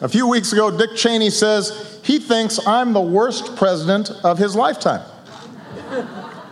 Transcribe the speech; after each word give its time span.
A 0.00 0.08
few 0.08 0.28
weeks 0.28 0.52
ago, 0.52 0.70
Dick 0.70 0.94
Cheney 0.94 1.30
says 1.30 2.00
he 2.04 2.18
thinks 2.18 2.64
I'm 2.66 2.92
the 2.92 3.00
worst 3.00 3.56
president 3.56 4.10
of 4.22 4.38
his 4.38 4.54
lifetime. 4.54 5.00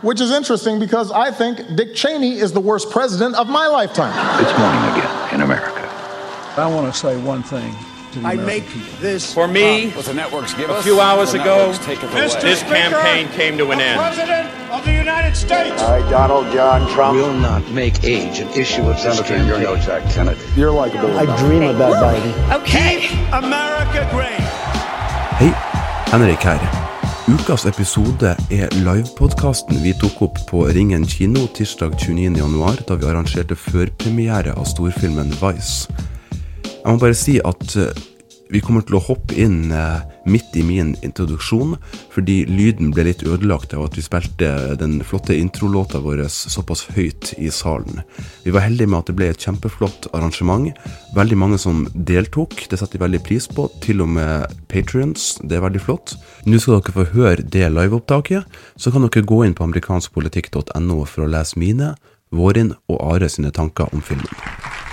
Which 0.03 0.21
is 0.21 0.33
interesting 0.33 0.79
because 0.79 1.11
I 1.13 1.31
think 1.31 1.77
Dick 1.77 1.95
Cheney 1.95 2.39
is 2.39 2.53
the 2.53 2.61
worst 2.61 2.91
president 2.91 3.37
of 3.37 3.49
my 3.49 3.67
lifetime. 3.67 4.13
It's 4.43 4.59
morning 4.59 4.83
again 4.93 5.35
in 5.35 5.41
America. 5.43 5.73
I 6.57 6.67
want 6.73 6.93
to 6.93 6.99
say 6.99 7.17
one 7.23 7.43
thing 7.43 7.73
to 7.73 7.79
the 7.79 7.96
I 8.25 8.35
American 8.35 8.47
make 8.47 8.65
people. 8.69 9.01
this 9.01 9.33
For 9.35 9.49
me, 9.49 9.91
What 9.91 10.05
the 10.07 10.15
networks 10.15 10.55
give 10.55 10.71
a 10.71 10.75
us, 10.75 10.85
few 10.85 11.01
hours 11.01 11.35
ago, 11.35 11.73
this 11.73 12.63
campaign 12.63 13.29
came 13.37 13.59
to 13.59 13.71
an 13.71 13.81
end. 13.81 13.99
President 14.01 14.49
of 14.71 14.85
the 14.85 14.93
United 14.93 15.35
States. 15.37 15.83
I, 15.83 16.01
Donald 16.11 16.53
John 16.53 16.89
Trump. 16.95 17.17
Will 17.17 17.35
not 17.35 17.63
make 17.71 18.05
age 18.05 18.41
an 18.41 18.49
issue 18.55 18.83
of 18.89 18.97
this 19.03 19.19
Senator, 19.19 19.37
you're 19.47 19.59
no 19.59 19.75
campaign. 19.77 19.87
Jack 19.87 20.15
Kennedy. 20.15 20.41
You're 20.57 20.73
likable. 20.73 21.17
I 21.19 21.27
dream 21.43 21.63
about 21.63 21.95
Biden. 22.03 22.33
Keep 22.65 23.11
America 23.33 24.09
great. 24.13 24.41
Hei, 25.41 25.53
Henrik 26.11 26.43
her. 26.43 26.87
Ukas 27.27 27.65
episode 27.67 28.37
er 28.51 28.69
livepodkasten 28.71 29.81
vi 29.83 29.93
tok 29.99 30.21
opp 30.23 30.39
på 30.47 30.61
Ringen 30.71 31.07
kino 31.07 31.47
tirsdag 31.51 31.97
29.1, 31.99 32.85
da 32.87 32.95
vi 32.95 33.09
arrangerte 33.11 33.57
førpremiere 33.59 34.55
av 34.55 34.65
storfilmen 34.71 35.35
Vice. 35.41 35.91
Jeg 36.87 36.95
må 36.95 37.03
bare 37.03 37.17
si 37.19 37.33
at 37.43 37.73
eh, 37.83 38.05
vi 38.47 38.61
kommer 38.63 38.85
til 38.87 38.95
å 38.95 39.03
hoppe 39.03 39.35
inn 39.43 39.73
eh, 39.75 40.05
midt 40.31 40.55
i 40.55 40.63
min 40.63 40.93
introduksjon, 41.03 41.73
fordi 42.15 42.45
lyden 42.47 42.93
ble 42.95 43.09
litt 43.09 43.25
ødelagt 43.27 43.75
av 43.75 43.89
at 43.89 43.99
vi 43.99 44.05
spilte 44.07 44.53
den 44.79 45.01
flotte 45.03 45.35
introlåta 45.35 45.99
vår 46.05 46.23
såpass 46.31 46.85
høyt 46.95 47.33
i 47.43 47.51
salen. 47.51 48.05
Vi 48.45 48.55
var 48.55 48.69
heldige 48.69 48.93
med 48.93 49.01
at 49.01 49.11
det 49.11 49.17
ble 49.19 49.33
et 49.35 49.43
kjempeflott 49.43 50.07
arrangement. 50.15 50.79
Veldig 51.19 51.41
mange 51.43 51.59
som 51.59 51.89
deltok, 51.91 52.55
det 52.71 52.79
setter 52.79 53.01
vi 53.01 53.07
veldig 53.09 53.25
pris 53.27 53.51
på. 53.51 53.67
Til 53.83 54.07
og 54.07 54.15
med 54.15 54.57
patrions, 54.71 55.33
det 55.43 55.59
er 55.59 55.67
veldig 55.67 55.83
flott. 55.83 56.15
Nå 56.47 56.63
skal 56.63 56.79
dere 56.79 57.01
få 57.01 57.11
høre 57.19 57.43
det 57.43 57.67
liveopptaket, 57.75 58.47
så 58.79 58.95
kan 58.95 59.09
dere 59.09 59.27
gå 59.27 59.43
inn 59.43 59.59
på 59.59 59.67
amerikanskpolitikk.no 59.67 61.03
for 61.03 61.27
å 61.27 61.33
lese 61.35 61.59
mine, 61.59 61.97
Vårin 62.31 62.77
og 62.87 63.03
Are 63.11 63.27
sine 63.31 63.51
tanker 63.55 63.91
om 63.91 64.07
filmen. 64.07 64.86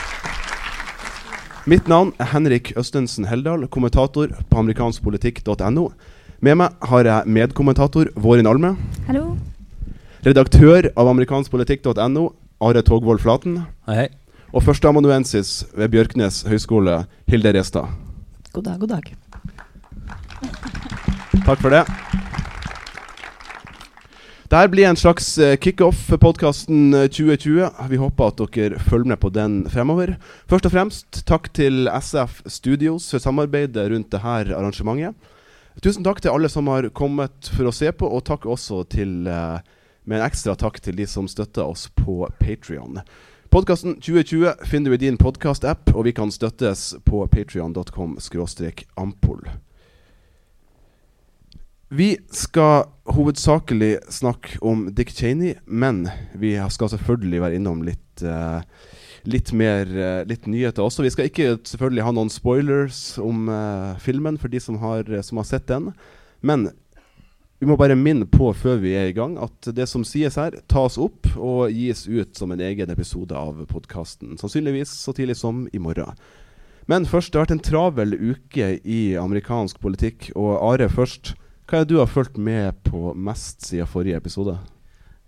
Mitt 1.63 1.85
navn 1.87 2.09
er 2.19 2.27
Henrik 2.33 2.73
Østensen 2.75 3.23
Heldal, 3.23 3.61
kommentator 3.71 4.33
på 4.51 4.57
amerikanskpolitikk.no. 4.59 5.85
Med 6.43 6.57
meg 6.59 6.73
har 6.89 7.07
jeg 7.07 7.31
medkommentator 7.37 8.09
Vårin 8.19 8.49
Alme. 8.51 8.73
Hallo. 9.07 9.37
Redaktør 10.27 10.89
av 10.91 11.07
amerikanskpolitikk.no, 11.13 12.25
Are 12.59 12.83
Togvold 12.83 13.23
Flaten. 13.23 13.61
Hei, 13.87 13.95
hei. 14.01 14.09
Og 14.51 14.65
førsteamanuensis 14.67 15.61
ved 15.71 15.93
Bjørknes 15.95 16.41
høgskole, 16.51 17.05
Hilde 17.31 17.55
Restad. 17.55 17.95
God 18.51 18.67
dag, 18.67 18.83
god 18.83 18.97
dag. 18.97 19.13
Takk 21.47 21.63
for 21.63 21.71
det. 21.71 21.85
Dette 24.53 24.69
blir 24.69 24.85
en 24.85 24.95
slags 24.95 25.37
eh, 25.37 25.57
kickoff 25.57 25.97
for 25.97 26.21
podkasten 26.21 26.91
2020. 26.93 27.69
Vi 27.89 27.97
håper 27.97 28.27
at 28.29 28.41
dere 28.53 28.77
følger 28.77 29.09
med 29.09 29.17
på 29.17 29.31
den 29.33 29.55
fremover. 29.65 30.11
Først 30.45 30.67
og 30.69 30.73
fremst 30.75 31.21
takk 31.25 31.49
til 31.57 31.89
SF 31.89 32.43
Studios 32.45 33.07
for 33.09 33.23
samarbeidet 33.23 33.87
rundt 33.89 34.11
dette 34.13 34.35
arrangementet. 34.53 35.17
Tusen 35.81 36.05
takk 36.05 36.21
til 36.21 36.35
alle 36.35 36.53
som 36.53 36.69
har 36.69 36.85
kommet 36.93 37.49
for 37.49 37.65
å 37.65 37.73
se 37.73 37.89
på, 37.97 38.05
og 38.05 38.27
takk 38.29 38.45
også 38.45 38.83
til, 38.93 39.25
eh, 39.25 39.57
med 40.05 40.21
en 40.21 40.27
ekstra 40.27 40.53
takk 40.53 40.77
til 40.85 41.01
de 41.01 41.09
som 41.09 41.25
støtter 41.25 41.65
oss 41.65 41.89
på 41.89 42.21
Patrion. 42.37 43.01
Podkasten 43.49 43.97
2020 44.05 44.69
finner 44.69 44.93
du 44.93 44.93
i 44.93 45.03
din 45.09 45.17
podkast-app, 45.17 45.95
og 45.95 46.05
vi 46.05 46.13
kan 46.13 46.29
støttes 46.29 46.93
på 47.01 47.25
patrion.com 47.25 48.19
ampol. 48.97 49.47
Vi 51.93 52.17
skal 52.33 52.87
hovedsakelig 53.13 53.97
snakke 54.09 54.57
om 54.65 54.87
Dick 54.95 55.13
Cheney, 55.13 55.55
men 55.65 56.07
vi 56.33 56.55
skal 56.73 56.91
selvfølgelig 56.93 57.41
være 57.43 57.57
innom 57.59 57.83
litt, 57.85 58.23
uh, 58.25 58.61
litt 59.29 59.51
mer 59.55 59.89
uh, 59.89 60.21
litt 60.29 60.47
nyheter 60.49 60.85
også. 60.85 61.05
Vi 61.05 61.11
skal 61.13 61.29
ikke 61.29 61.57
selvfølgelig 61.61 62.07
ha 62.07 62.13
noen 62.15 62.31
spoilers 62.33 63.01
om 63.21 63.47
uh, 63.51 63.93
filmen 64.01 64.39
for 64.41 64.49
de 64.53 64.61
som 64.63 64.79
har, 64.81 65.09
som 65.25 65.41
har 65.41 65.49
sett 65.49 65.69
den. 65.69 65.91
Men 66.41 66.71
vi 67.61 67.69
må 67.69 67.77
bare 67.79 67.95
minne 67.95 68.25
på 68.27 68.49
før 68.57 68.81
vi 68.81 68.95
er 68.99 69.11
i 69.11 69.15
gang, 69.15 69.37
at 69.39 69.69
det 69.71 69.85
som 69.87 70.03
sies 70.07 70.35
her, 70.39 70.57
tas 70.67 70.97
opp 70.99 71.29
og 71.37 71.71
gis 71.71 72.07
ut 72.09 72.33
som 72.35 72.51
en 72.51 72.63
egen 72.65 72.89
episode 72.91 73.37
av 73.37 73.61
podkasten. 73.69 74.33
Sannsynligvis 74.41 74.91
så 75.05 75.13
tidlig 75.15 75.37
som 75.39 75.63
i 75.71 75.79
morgen. 75.79 76.17
Men 76.91 77.07
først, 77.07 77.31
det 77.31 77.39
har 77.39 77.45
vært 77.45 77.55
en 77.55 77.63
travel 77.63 78.17
uke 78.19 78.73
i 78.83 79.01
amerikansk 79.15 79.79
politikk. 79.79 80.33
Og 80.35 80.57
Are 80.59 80.89
først. 80.91 81.37
Hva 81.63 81.79
er 81.79 81.85
det 81.85 81.93
du 81.93 81.99
har 82.01 82.09
fulgt 82.11 82.35
med 82.35 82.75
på 82.83 83.13
mest 83.15 83.63
siden 83.63 83.87
forrige 83.87 84.17
episode? 84.19 84.57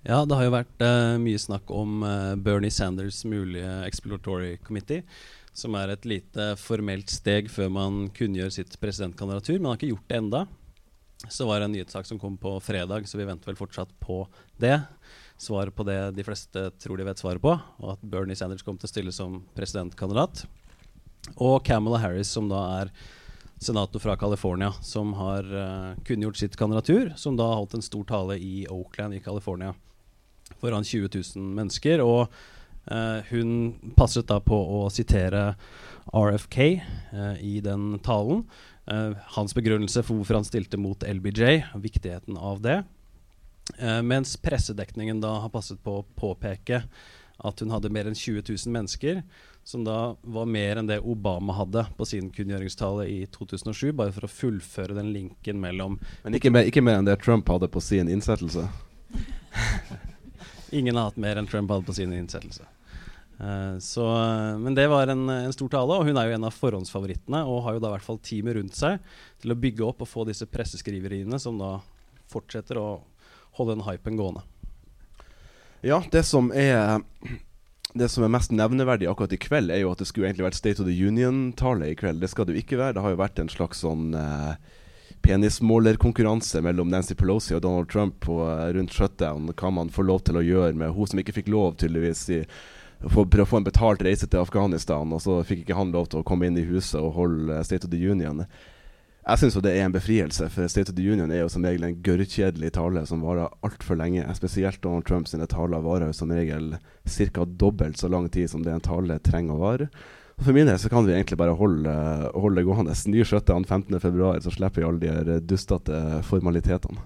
Ja, 0.05 0.19
det 0.27 0.35
har 0.35 0.45
jo 0.45 0.53
vært 0.53 0.83
uh, 0.83 1.15
mye 1.21 1.39
snakk 1.39 1.71
om 1.73 2.03
uh, 2.03 2.35
Bernie 2.35 2.73
Sanders' 2.73 3.23
mulige 3.25 3.71
exploratory 3.87 4.57
committee, 4.61 5.05
som 5.55 5.77
er 5.79 5.93
et 5.93 6.05
lite 6.05 6.51
formelt 6.59 7.09
steg 7.09 7.47
før 7.49 7.71
man 7.73 8.03
kunngjør 8.13 8.51
sitt 8.53 8.75
presidentkandidatur. 8.83 9.61
Man 9.61 9.71
har 9.71 9.79
ikke 9.79 9.93
gjort 9.93 10.11
det 10.11 10.19
enda. 10.19 10.43
Så 11.31 11.47
var 11.47 11.63
det 11.63 11.69
en 11.69 11.75
nyhetssak 11.77 12.05
som 12.05 12.19
kom 12.19 12.35
på 12.37 12.57
fredag, 12.61 13.07
så 13.07 13.17
vi 13.17 13.25
venter 13.25 13.49
vel 13.49 13.57
fortsatt 13.57 13.95
på 14.03 14.25
det. 14.61 14.75
Svaret 15.41 15.73
på 15.73 15.87
det 15.87 15.97
de 16.19 16.27
fleste 16.27 16.67
tror 16.83 16.99
de 16.99 17.07
vet 17.07 17.23
svaret 17.23 17.41
på, 17.41 17.55
og 17.55 17.95
at 17.95 18.03
Bernie 18.03 18.35
Sanders 18.37 18.63
kom 18.67 18.75
til 18.77 18.91
å 18.91 18.91
stille 18.91 19.15
som 19.15 19.39
presidentkandidat. 19.55 20.43
Og 21.39 21.63
Camela 21.65 22.03
Harris, 22.03 22.29
som 22.35 22.51
da 22.51 22.61
er 22.83 22.93
senator 23.61 23.99
fra 23.99 24.17
California, 24.19 24.73
som 24.81 25.13
har 25.19 25.47
uh, 25.47 25.95
kunngjort 26.05 26.37
sitt 26.37 26.57
kandidatur, 26.59 27.13
som 27.15 27.37
da 27.39 27.47
holdt 27.55 27.77
en 27.77 27.85
stor 27.85 28.03
tale 28.09 28.37
i 28.37 28.67
Oakland 28.69 29.15
i 29.15 29.23
California 29.23 29.73
foran 30.61 30.83
20 30.83 31.09
000 31.35 31.49
mennesker. 31.57 32.03
Og 32.03 32.27
uh, 32.91 33.19
hun 33.31 33.75
passet 33.97 34.27
da 34.29 34.41
på 34.43 34.57
å 34.57 34.85
sitere 34.93 35.53
RFK 36.13 36.59
uh, 37.13 37.35
i 37.41 37.59
den 37.65 37.95
talen. 38.05 38.45
Eh, 38.87 39.11
hans 39.33 39.55
begrunnelse 39.57 40.03
for 40.05 40.19
hvorfor 40.19 40.37
han 40.37 40.45
stilte 40.45 40.77
mot 40.77 41.01
LBJ, 41.01 41.63
viktigheten 41.81 42.37
av 42.37 42.61
det. 42.61 42.83
Eh, 43.79 44.01
mens 44.05 44.35
pressedekningen 44.37 45.21
da 45.23 45.39
har 45.41 45.53
passet 45.53 45.81
på 45.83 45.99
å 45.99 46.05
påpeke 46.17 46.83
at 47.35 47.61
hun 47.61 47.73
hadde 47.73 47.89
mer 47.91 48.07
enn 48.07 48.17
20 48.17 48.45
000 48.45 48.73
mennesker, 48.75 49.23
som 49.65 49.83
da 49.83 50.15
var 50.21 50.45
mer 50.45 50.77
enn 50.77 50.87
det 50.87 50.99
Obama 51.01 51.55
hadde 51.57 51.87
på 51.97 52.05
sin 52.05 52.29
kunngjøringstale 52.29 53.07
i 53.09 53.23
2007, 53.33 53.89
bare 53.97 54.13
for 54.13 54.27
å 54.27 54.29
fullføre 54.29 54.93
den 54.93 55.09
linken 55.13 55.57
mellom 55.61 55.97
Men 56.21 56.37
ikke 56.37 56.51
mer, 56.53 56.69
ikke 56.69 56.83
mer 56.85 56.99
enn 56.99 57.07
det 57.07 57.17
Trump 57.23 57.49
hadde 57.49 57.71
på 57.73 57.81
sin 57.81 58.11
innsettelse? 58.13 58.67
Ingen 60.77 60.99
har 60.99 61.09
hatt 61.09 61.17
mer 61.17 61.41
enn 61.41 61.49
Trump 61.49 61.73
hadde 61.73 61.87
på 61.89 61.95
sin 61.97 62.13
innsettelse. 62.13 62.67
Uh, 63.39 63.81
så, 63.83 64.05
eh, 64.05 64.51
men 64.61 64.77
det 64.77 64.85
var 64.87 65.09
en, 65.11 65.25
en 65.29 65.53
stor 65.53 65.73
tale, 65.73 65.97
og 65.97 66.05
hun 66.07 66.21
er 66.21 66.29
jo 66.29 66.37
en 66.37 66.47
av 66.47 66.53
forhåndsfavorittene. 66.55 67.41
Og 67.49 67.65
har 67.65 67.75
jo 67.75 67.81
da 67.83 67.89
i 67.89 67.95
hvert 67.97 68.05
fall 68.05 68.21
teamet 68.21 68.59
rundt 68.59 68.77
seg 68.77 69.01
til 69.41 69.55
å 69.55 69.59
bygge 69.65 69.87
opp 69.87 70.05
og 70.05 70.11
få 70.11 70.27
disse 70.29 70.45
presseskriveriene 70.49 71.41
som 71.41 71.57
da 71.59 71.79
fortsetter 72.31 72.77
å 72.79 72.87
holde 73.57 73.79
den 73.79 73.85
hypen 73.89 74.21
gående. 74.21 74.45
Ja, 75.85 76.03
det 76.11 76.23
som 76.29 76.53
er 76.53 77.01
det 77.95 78.09
som 78.11 78.25
er 78.25 78.31
mest 78.33 78.51
nevneverdig 78.51 79.07
akkurat 79.07 79.33
i 79.33 79.39
kveld, 79.39 79.71
er 79.71 79.85
jo 79.85 79.91
at 79.93 80.01
det 80.01 80.09
skulle 80.09 80.27
egentlig 80.27 80.49
vært 80.49 80.57
State 80.57 80.83
of 80.83 80.89
the 80.89 80.95
Union-tale 80.95 81.93
i 81.93 81.95
kveld. 81.95 82.19
Det 82.19 82.29
skal 82.31 82.47
det 82.47 82.55
jo 82.55 82.63
ikke 82.63 82.79
være. 82.81 82.97
Det 82.97 83.05
har 83.05 83.13
jo 83.13 83.21
vært 83.21 83.39
en 83.39 83.51
slags 83.51 83.83
sånn 83.85 84.09
eh, 84.19 84.57
penismålerkonkurranse 85.23 86.61
mellom 86.65 86.91
Nancy 86.91 87.15
Pelosi 87.15 87.55
og 87.55 87.63
Donald 87.63 87.89
Trump 87.89 88.19
på, 88.25 88.41
eh, 88.49 88.73
rundt 88.75 88.93
shutdown. 88.93 89.47
Hva 89.55 89.71
man 89.71 89.89
får 89.89 90.09
lov 90.09 90.25
til 90.27 90.41
å 90.41 90.43
gjøre 90.43 90.75
med 90.75 90.91
hun 90.91 91.07
som 91.07 91.23
ikke 91.23 91.37
fikk 91.39 91.53
lov, 91.55 91.77
tydeligvis, 91.79 92.29
i, 92.35 92.43
for, 93.07 93.23
å 93.25 93.47
få 93.47 93.61
en 93.61 93.69
betalt 93.71 94.03
reise 94.03 94.27
til 94.27 94.43
Afghanistan. 94.43 95.15
Og 95.15 95.23
så 95.23 95.39
fikk 95.47 95.63
ikke 95.63 95.79
han 95.79 95.95
lov 95.95 96.11
til 96.11 96.19
å 96.19 96.27
komme 96.27 96.49
inn 96.49 96.59
i 96.59 96.67
huset 96.67 96.99
og 96.99 97.15
holde 97.15 97.61
eh, 97.61 97.63
State 97.63 97.87
of 97.87 97.95
the 97.95 98.03
Union. 98.03 98.43
Jeg 99.25 99.41
syns 99.41 99.55
det 99.65 99.71
er 99.73 99.87
en 99.87 99.93
befrielse, 99.93 100.45
for 100.53 100.69
State 100.69 100.91
of 100.91 100.97
the 100.99 101.05
Union 101.09 101.31
er 101.33 101.39
jo 101.39 101.47
som 101.49 101.63
regel 101.65 101.87
en 101.87 101.95
gørrkjedelig 102.05 102.69
tale 102.75 103.01
som 103.09 103.23
varer 103.25 103.49
altfor 103.65 103.97
lenge. 103.97 104.21
Spesielt 104.37 104.83
Donald 104.83 105.07
Trumps 105.07 105.33
taler 105.33 105.81
varer 105.81 106.11
jo 106.11 106.13
som 106.13 106.29
regel 106.29 106.75
ca. 107.09 107.45
dobbelt 107.45 107.97
så 107.97 108.07
lang 108.07 108.29
tid 108.29 108.51
som 108.51 108.61
det 108.61 108.75
en 108.75 108.85
tale 108.85 109.17
trenger 109.25 109.57
å 109.57 109.63
vare. 109.63 109.89
For 110.37 110.53
min 110.53 110.69
del 110.69 110.77
så 110.77 110.91
kan 110.91 111.07
vi 111.07 111.15
egentlig 111.15 111.39
bare 111.41 111.57
holde, 111.57 111.95
holde 112.35 112.65
gående. 112.67 112.93
Ny 113.09 113.23
shutdown 113.25 113.65
15.2, 113.65 114.43
så 114.45 114.53
slipper 114.53 114.83
vi 114.83 114.87
alle 114.91 115.23
de 115.25 115.39
dustete 115.41 116.21
formalitetene. 116.29 117.01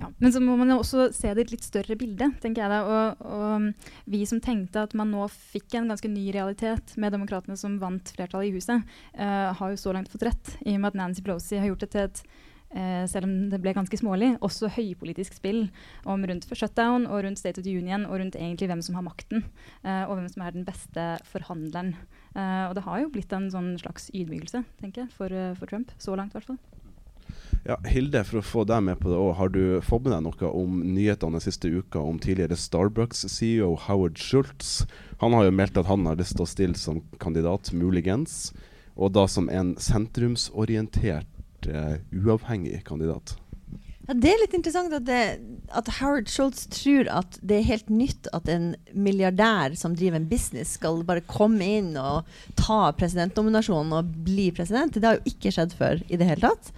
Ja, 0.00 0.08
men 0.16 0.32
så 0.32 0.40
må 0.40 0.54
man 0.56 0.70
jo 0.72 0.78
også 0.80 1.10
se 1.12 1.28
det 1.34 1.42
i 1.42 1.46
et 1.46 1.54
litt 1.54 1.66
større 1.66 1.96
bilde, 2.00 2.30
tenker 2.40 2.64
jeg 2.64 2.72
da. 2.72 2.80
Og, 2.88 3.24
og, 3.28 3.88
vi 4.10 4.22
som 4.28 4.40
tenkte 4.42 4.86
at 4.86 4.94
man 4.96 5.12
nå 5.12 5.26
fikk 5.28 5.76
en 5.76 5.90
ganske 5.92 6.08
ny 6.08 6.30
realitet 6.34 6.94
med 7.00 7.12
demokratene 7.12 7.58
som 7.60 7.76
vant 7.82 8.12
flertallet 8.16 8.48
i 8.48 8.54
huset, 8.56 8.86
uh, 9.18 9.50
har 9.58 9.74
jo 9.74 9.80
så 9.80 9.92
langt 9.96 10.08
fått 10.12 10.24
rett. 10.30 10.54
I 10.64 10.78
og 10.78 10.80
med 10.80 10.94
at 10.94 11.02
Nancy 11.02 11.24
Pelosi 11.26 11.60
har 11.60 11.68
gjort 11.68 11.84
det 11.84 11.90
til 11.92 12.06
et 12.06 12.22
uh, 12.24 13.04
selv 13.12 13.28
om 13.28 13.36
det 13.52 13.60
ble 13.60 13.76
ganske 13.76 14.00
smålig, 14.00 14.32
også 14.40 14.72
høypolitisk 14.78 15.36
spill 15.36 15.66
om 16.08 16.24
rundt 16.24 16.48
shutdown 16.48 17.04
og 17.04 17.26
rundt 17.26 17.42
State 17.42 17.60
of 17.60 17.68
the 17.68 17.76
Union 17.76 18.08
og 18.08 18.22
rundt 18.22 18.40
egentlig 18.40 18.70
hvem 18.72 18.84
som 18.86 18.96
har 18.96 19.04
makten, 19.04 19.44
uh, 19.84 20.06
og 20.06 20.16
hvem 20.16 20.32
som 20.32 20.46
er 20.46 20.56
den 20.56 20.68
beste 20.68 21.12
forhandleren 21.28 21.96
og 22.30 22.76
det 22.76 22.84
har 22.84 23.00
jo 23.02 23.08
blitt 23.10 23.32
en 23.34 23.48
sånn 23.50 23.72
slags 23.80 24.04
ydmykelse, 24.14 24.60
tenker 24.78 25.02
jeg, 25.02 25.10
for, 25.16 25.34
for 25.58 25.66
Trump. 25.66 25.90
Så 25.98 26.14
langt, 26.14 26.30
i 26.30 26.38
hvert 26.38 26.52
fall. 26.52 26.79
Ja, 27.68 27.76
Hilde, 27.84 28.22
for 28.24 28.40
å 28.40 28.46
få 28.46 28.62
deg 28.64 28.80
med 28.86 29.00
på 29.02 29.10
det 29.12 29.18
òg, 29.20 29.34
har 29.36 29.50
du 29.52 29.62
fått 29.84 30.06
med 30.06 30.14
deg 30.14 30.22
noe 30.24 30.52
om 30.56 30.78
nyhetene 30.94 31.36
den 31.36 31.44
siste 31.44 31.68
uka 31.68 32.00
om 32.00 32.16
tidligere 32.22 32.56
Starbucks-CEO 32.56 33.74
Howard 33.84 34.16
Schultz? 34.16 34.86
Han 35.20 35.36
har 35.36 35.44
jo 35.44 35.52
meldt 35.58 35.76
at 35.76 35.90
han 35.90 36.08
har 36.08 36.16
lyst 36.16 36.38
til 36.38 36.46
å 36.46 36.48
stille 36.48 36.80
som 36.80 37.02
kandidat, 37.20 37.68
muligens, 37.76 38.54
og 38.96 39.12
da 39.12 39.26
som 39.28 39.52
en 39.52 39.74
sentrumsorientert, 39.76 41.28
uh, 41.68 42.00
uavhengig 42.16 42.80
kandidat. 42.88 43.36
Ja, 44.10 44.16
det 44.18 44.30
er 44.32 44.40
litt 44.40 44.54
interessant 44.58 44.90
at, 44.96 45.04
det, 45.06 45.18
at, 45.70 45.88
Howard 46.00 46.26
Schultz 46.26 46.64
tror 46.74 47.06
at 47.14 47.36
det 47.46 47.60
er 47.60 47.68
helt 47.68 47.92
nytt 47.94 48.26
at 48.34 48.48
en 48.50 48.72
milliardær 48.90 49.76
som 49.78 49.94
driver 49.94 50.18
en 50.18 50.26
business, 50.26 50.72
skal 50.80 51.04
bare 51.06 51.22
komme 51.30 51.62
inn 51.78 51.92
og 51.94 52.26
ta 52.58 52.88
presidentnominasjonen 52.98 53.94
og 53.94 54.10
bli 54.26 54.48
president. 54.56 54.98
Det 54.98 55.06
har 55.06 55.20
jo 55.20 55.30
ikke 55.30 55.54
skjedd 55.54 55.78
før 55.78 56.02
i 56.10 56.18
det 56.18 56.26
hele 56.26 56.50
tatt. 56.50 56.72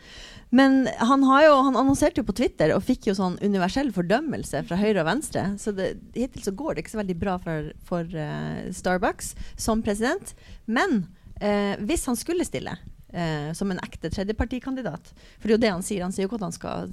Men 0.53 0.83
han, 1.01 1.25
jo, 1.25 1.57
han, 1.65 1.81
annonserte 1.81 2.21
jo 2.21 2.29
på 2.29 2.37
Twitter 2.37 2.75
og 2.77 2.85
fikk 2.85 3.09
jo 3.09 3.17
sånn 3.17 3.41
universell 3.41 3.89
fordømmelse 3.97 4.61
fra 4.69 4.77
høyre 4.83 5.01
og 5.01 5.09
venstre. 5.09 5.49
Så 5.57 5.73
det, 5.73 5.95
hittil 6.13 6.45
så 6.45 6.53
går 6.53 6.75
det 6.75 6.85
ikke 6.85 6.99
så 6.99 7.01
veldig 7.01 7.21
bra 7.25 7.41
for, 7.41 7.73
for 7.89 8.13
uh, 8.13 8.61
Starbucks 8.77 9.33
som 9.57 9.81
president. 9.81 10.37
Men 10.69 11.07
uh, 11.41 11.81
hvis 11.81 12.05
han 12.13 12.21
skulle 12.21 12.45
stille 12.45 12.77
uh, 13.15 13.53
som 13.57 13.71
en 13.71 13.81
ekte 13.83 14.11
tredjepartikandidat 14.13 15.13
For 15.15 15.47
det 15.47 15.53
er 15.53 15.57
jo 15.57 15.63
det 15.65 15.73
han 15.73 15.87
sier. 15.87 16.05
Han 16.05 16.15
sier 16.15 16.27
jo 16.27 16.31
ikke 16.31 16.41
at 16.41 16.47
han 16.49 16.57
skal 16.57 16.93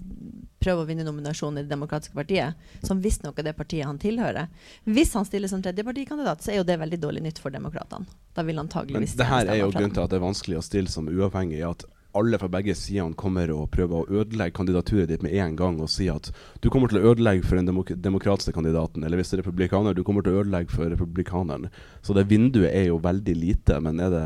prøve 0.59 0.83
å 0.83 0.87
vinne 0.89 1.05
nominasjonen 1.07 1.61
i 1.61 1.65
Det 1.65 1.73
demokratiske 1.73 2.15
partiet, 2.17 2.57
som 2.85 3.01
visstnok 3.03 3.39
er 3.39 3.49
det 3.49 3.55
partiet 3.57 3.87
han 3.87 3.99
tilhører. 4.01 4.49
Hvis 4.83 5.13
han 5.15 5.27
stiller 5.27 5.51
som 5.51 5.63
tredjepartikandidat, 5.63 6.43
så 6.43 6.53
er 6.53 6.59
jo 6.61 6.67
det 6.67 6.79
veldig 6.81 6.99
dårlig 6.99 7.23
nytt 7.29 7.39
for 7.39 7.55
demokratene. 7.55 8.09
Da 8.35 8.43
vil 8.47 8.59
antageligvis 8.59 9.15
Men 9.15 9.23
det 9.23 9.29
her 9.29 9.53
er 9.53 9.63
jo 9.63 9.71
grunnen 9.71 9.95
til 9.95 10.03
at 10.03 10.11
det 10.11 10.19
er 10.19 10.27
vanskelig 10.27 10.59
å 10.59 10.65
stille 10.65 10.91
som 10.91 11.07
uavhengig. 11.07 11.63
at 11.69 11.87
alle 12.17 12.39
fra 12.41 12.49
begge 12.49 12.73
sidene 12.75 13.17
kommer 13.17 13.51
og 13.53 13.69
prøver 13.73 13.99
å 13.99 14.21
ødelegge 14.21 14.55
kandidaturet 14.57 15.11
ditt 15.11 15.23
med 15.25 15.35
en 15.37 15.55
gang 15.59 15.77
og 15.83 15.91
si 15.93 16.07
at 16.09 16.31
du 16.63 16.69
kommer 16.73 16.89
til 16.89 17.01
å 17.01 17.11
ødelegge 17.11 17.45
for 17.45 17.59
den 17.59 17.69
demok 17.69 17.91
demokratiske 17.93 18.53
kandidaten, 18.55 19.03
eller 19.05 19.19
hvis 19.19 19.29
det 19.29 19.39
er 19.39 19.43
republikaner, 19.43 19.93
du 19.93 20.03
kommer 20.03 20.25
til 20.25 20.33
å 20.33 20.43
ødelegge 20.43 20.73
for 20.73 20.89
republikaneren. 20.89 21.69
Så 22.01 22.17
det 22.17 22.25
vinduet 22.31 22.73
er 22.73 22.89
jo 22.89 23.01
veldig 23.03 23.35
lite, 23.37 23.77
men 23.85 24.01
er 24.01 24.15
det, 24.15 24.25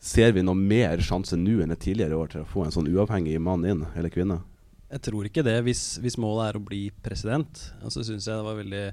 ser 0.00 0.32
vi 0.36 0.44
noe 0.46 0.58
mer 0.58 1.02
sjanse 1.04 1.36
nå 1.38 1.58
enn 1.64 1.74
et 1.74 1.82
tidligere 1.82 2.18
år 2.18 2.32
til 2.32 2.44
å 2.44 2.48
få 2.48 2.66
en 2.66 2.74
sånn 2.74 2.88
uavhengig 2.90 3.38
mann 3.42 3.66
inn, 3.66 3.84
eller 3.98 4.12
kvinne? 4.14 4.40
Jeg 4.88 5.04
tror 5.04 5.26
ikke 5.28 5.44
det, 5.44 5.58
hvis, 5.66 5.98
hvis 6.00 6.16
målet 6.20 6.48
er 6.48 6.58
å 6.58 6.64
bli 6.64 6.82
president. 7.04 7.64
Og 7.84 7.92
så 7.92 8.04
syns 8.06 8.28
jeg 8.28 8.38
det 8.38 8.46
var 8.46 8.56
veldig 8.56 8.84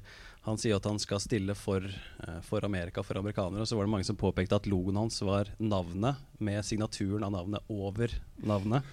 han 0.45 0.59
sier 0.61 0.77
at 0.77 0.85
han 0.85 0.99
skal 1.01 1.21
stille 1.23 1.55
for, 1.57 1.81
uh, 2.21 2.37
for, 2.45 2.65
Amerika, 2.67 3.01
for 3.01 3.17
amerikanere. 3.17 3.63
Og 3.63 3.69
så 3.69 3.77
var 3.77 3.87
det 3.87 3.93
mange 3.95 4.05
som 4.05 4.19
påpekte 4.19 4.59
at 4.59 4.67
logoen 4.69 4.99
hans 4.99 5.17
var 5.25 5.49
navnet 5.57 6.21
med 6.37 6.61
signaturen 6.67 7.25
av 7.25 7.33
navnet 7.33 7.71
over 7.73 8.13
navnet. 8.45 8.85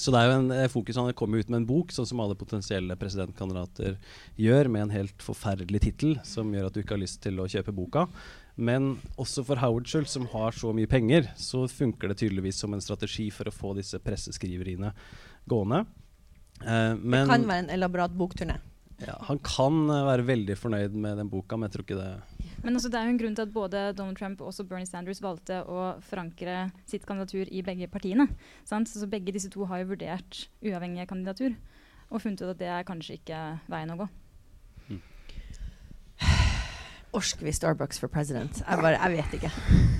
Så 0.00 0.12
det 0.12 0.20
er 0.22 0.28
jo 0.30 0.36
en 0.38 0.52
eh, 0.54 0.70
fokus 0.72 0.96
Han 0.96 1.10
kommer 1.16 1.42
ut 1.42 1.50
med 1.52 1.62
en 1.62 1.66
bok, 1.68 1.90
sånn 1.92 2.06
som 2.08 2.20
alle 2.24 2.36
potensielle 2.38 2.96
presidentkandidater 2.96 3.98
gjør, 4.40 4.70
med 4.72 4.86
en 4.86 4.94
helt 4.94 5.24
forferdelig 5.24 5.82
tittel 5.84 6.14
som 6.24 6.52
gjør 6.52 6.68
at 6.68 6.76
du 6.76 6.80
ikke 6.80 6.96
har 6.96 7.02
lyst 7.02 7.20
til 7.24 7.40
å 7.40 7.48
kjøpe 7.48 7.74
boka. 7.76 8.06
Men 8.54 8.98
også 9.20 9.44
for 9.48 9.60
Howard 9.62 9.88
Schultz, 9.88 10.12
som 10.12 10.26
har 10.34 10.52
så 10.52 10.74
mye 10.76 10.90
penger, 10.90 11.30
så 11.40 11.64
funker 11.70 12.12
det 12.12 12.18
tydeligvis 12.20 12.60
som 12.60 12.74
en 12.74 12.84
strategi 12.84 13.30
for 13.32 13.48
å 13.48 13.54
få 13.54 13.72
disse 13.78 14.00
presseskriveriene 14.02 14.92
gående. 15.48 15.86
Uh, 16.62 16.92
det 17.00 17.24
kan 17.30 17.48
være 17.48 17.64
en 17.64 17.72
elaborat 17.74 18.12
bokturné. 18.14 18.58
Ja, 19.02 19.16
han 19.26 19.40
kan 19.42 19.80
uh, 19.88 20.04
være 20.06 20.28
veldig 20.28 20.56
fornøyd 20.60 20.94
med 20.94 21.18
den 21.18 21.32
boka, 21.32 21.56
men 21.56 21.66
jeg 21.66 21.78
tror 21.78 21.86
ikke 21.88 21.98
det 21.98 22.10
Men 22.62 22.76
altså, 22.76 22.92
det 22.92 23.00
er 23.00 23.08
jo 23.08 23.14
en 23.16 23.20
grunn 23.24 23.38
til 23.38 23.46
at 23.48 23.54
både 23.56 23.84
Donald 23.98 24.20
Trump 24.20 24.44
og 24.44 24.52
også 24.52 24.68
Bernie 24.68 24.86
Sanders 24.86 25.22
valgte 25.24 25.62
å 25.64 25.96
forankre 26.06 26.68
sitt 26.86 27.08
kandidatur 27.08 27.50
i 27.50 27.64
begge 27.66 27.88
partiene. 27.90 28.28
Sant? 28.68 28.92
Så 28.92 29.08
begge 29.10 29.34
disse 29.34 29.50
to 29.50 29.66
har 29.66 29.82
jo 29.82 29.94
vurdert 29.94 30.44
uavhengige 30.62 31.08
kandidatur 31.10 31.56
og 32.12 32.20
funnet 32.20 32.44
ut 32.44 32.52
at 32.52 32.60
det 32.60 32.68
er 32.68 32.86
kanskje 32.86 33.16
ikke 33.18 33.40
veien 33.72 33.94
å 33.94 34.02
gå. 34.04 34.12
Orsker 37.12 37.44
vi 37.44 37.52
Starbucks 37.52 38.00
for 38.00 38.08
president? 38.08 38.62
Jeg, 38.62 38.78
bare, 38.80 38.96
jeg 38.96 39.18
vet 39.18 39.38
ikke. 39.38 39.52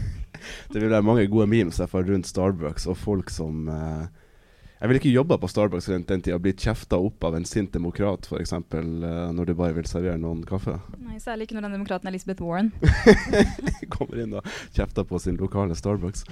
det 0.72 0.80
vil 0.80 0.90
være 0.90 1.04
mange 1.04 1.28
gode 1.28 1.46
memes 1.46 1.80
rundt 1.80 2.26
Starbucks 2.26 2.86
og 2.86 2.96
folk 2.96 3.30
som 3.30 3.68
uh, 3.68 4.06
jeg 4.82 4.90
ville 4.90 4.98
ikke 4.98 5.10
jobba 5.14 5.36
på 5.38 5.46
Starbucks 5.46 5.86
rundt 5.92 6.08
den 6.10 6.22
tida, 6.26 6.40
blitt 6.42 6.58
kjefta 6.58 6.98
opp 6.98 7.22
av 7.22 7.36
en 7.38 7.44
sint 7.46 7.70
demokrat 7.70 8.26
f.eks. 8.26 8.50
Uh, 8.50 8.80
eh, 8.82 9.28
når 9.30 9.46
du 9.46 9.52
bare 9.54 9.76
vil 9.76 9.86
servere 9.86 10.18
noen 10.18 10.40
kaffe. 10.42 10.74
Nei, 10.98 11.20
Særlig 11.22 11.46
ikke 11.46 11.54
når 11.54 11.68
den 11.68 11.76
demokraten 11.76 12.10
er 12.10 12.16
Elizabeth 12.16 12.42
Warren. 12.42 12.72
Kommer 13.94 14.24
inn 14.24 14.34
og 14.40 14.48
kjefter 14.74 15.06
på 15.06 15.20
sin 15.22 15.38
lokale 15.38 15.76
Starbucks. 15.78 16.24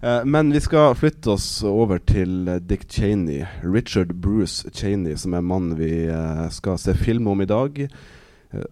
Uh, 0.00 0.22
men 0.24 0.54
vi 0.56 0.62
skal 0.64 0.96
flytte 0.96 1.34
oss 1.34 1.50
over 1.68 2.00
til 2.00 2.48
Dick 2.64 2.88
Cheney. 2.88 3.42
Richard 3.60 4.16
Bruce 4.24 4.72
Cheney, 4.72 5.18
som 5.20 5.36
er 5.36 5.44
mannen 5.44 5.76
vi 5.76 6.06
uh, 6.08 6.46
skal 6.48 6.80
se 6.80 6.96
film 6.96 7.28
om 7.28 7.44
i 7.44 7.50
dag. 7.50 7.82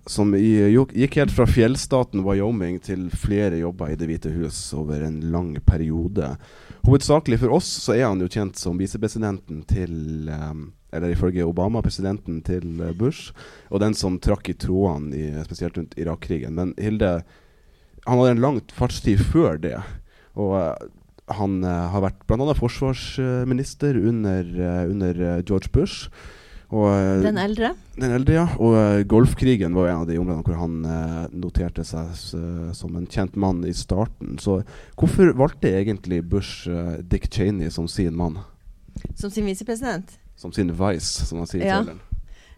Som 0.08 0.32
i, 0.34 0.54
gikk 0.72 1.18
helt 1.18 1.32
fra 1.36 1.44
fjellstaten 1.44 2.22
Wyoming 2.24 2.78
til 2.80 3.10
flere 3.12 3.58
jobber 3.60 3.92
i 3.92 3.98
Det 4.00 4.06
hvite 4.08 4.30
hus 4.32 4.56
over 4.72 5.02
en 5.04 5.18
lang 5.34 5.50
periode. 5.68 6.30
Hovedsakelig 6.86 7.42
for 7.42 7.58
oss 7.58 7.68
så 7.84 7.92
er 7.98 8.06
han 8.06 8.22
jo 8.24 8.30
kjent 8.32 8.56
som 8.56 8.80
visepresidenten 8.80 9.66
til 9.68 10.30
um, 10.32 10.70
Eller 10.96 11.12
ifølge 11.12 11.44
Obama 11.44 11.82
presidenten 11.84 12.40
til 12.46 12.80
Bush, 12.96 13.34
og 13.68 13.82
den 13.82 13.92
som 13.92 14.16
trakk 14.22 14.48
i 14.48 14.54
trådene 14.56 15.44
spesielt 15.44 15.76
rundt 15.76 15.96
Irak-krigen. 16.00 16.54
Men 16.56 16.72
Hilde 16.80 17.20
han 18.06 18.20
hadde 18.20 18.36
en 18.36 18.40
lang 18.40 18.60
fartstid 18.72 19.20
før 19.28 19.58
det. 19.60 19.76
Og 20.38 20.54
uh, 20.56 20.72
han 21.36 21.58
uh, 21.66 21.90
har 21.92 22.06
vært 22.06 22.24
bl.a. 22.24 22.56
forsvarsminister 22.56 23.98
under, 23.98 24.48
under 24.88 25.22
George 25.42 25.68
Bush. 25.74 26.08
Og, 26.74 26.88
eh, 26.90 27.22
den 27.22 27.38
eldre? 27.38 27.74
Den 27.94 28.14
eldre, 28.16 28.34
ja. 28.34 28.46
Og 28.58 28.74
uh, 28.74 29.02
Golfkrigen 29.06 29.76
var 29.76 29.90
en 29.90 30.02
av 30.02 30.08
de 30.08 30.18
områdene 30.18 30.46
hvor 30.46 30.58
han 30.58 30.80
uh, 30.82 31.28
noterte 31.30 31.84
seg 31.86 32.10
som 32.76 32.98
en 32.98 33.06
kjent 33.06 33.36
mann 33.38 33.62
i 33.66 33.74
starten. 33.76 34.34
Så 34.42 34.60
hvorfor 34.98 35.30
valgte 35.38 35.70
egentlig 35.70 36.24
Bush 36.26 36.66
Dick 37.06 37.30
Cheney 37.30 37.70
som 37.70 37.86
sin 37.88 38.16
mann? 38.18 38.40
Som 39.14 39.30
sin 39.30 39.46
visepresident? 39.46 40.18
Som 40.36 40.52
sin 40.52 40.72
vice, 40.74 41.26
som 41.28 41.40
han 41.40 41.48
sier 41.48 41.62
i 41.62 41.70
ja. 41.70 41.80
traileren. 41.80 42.02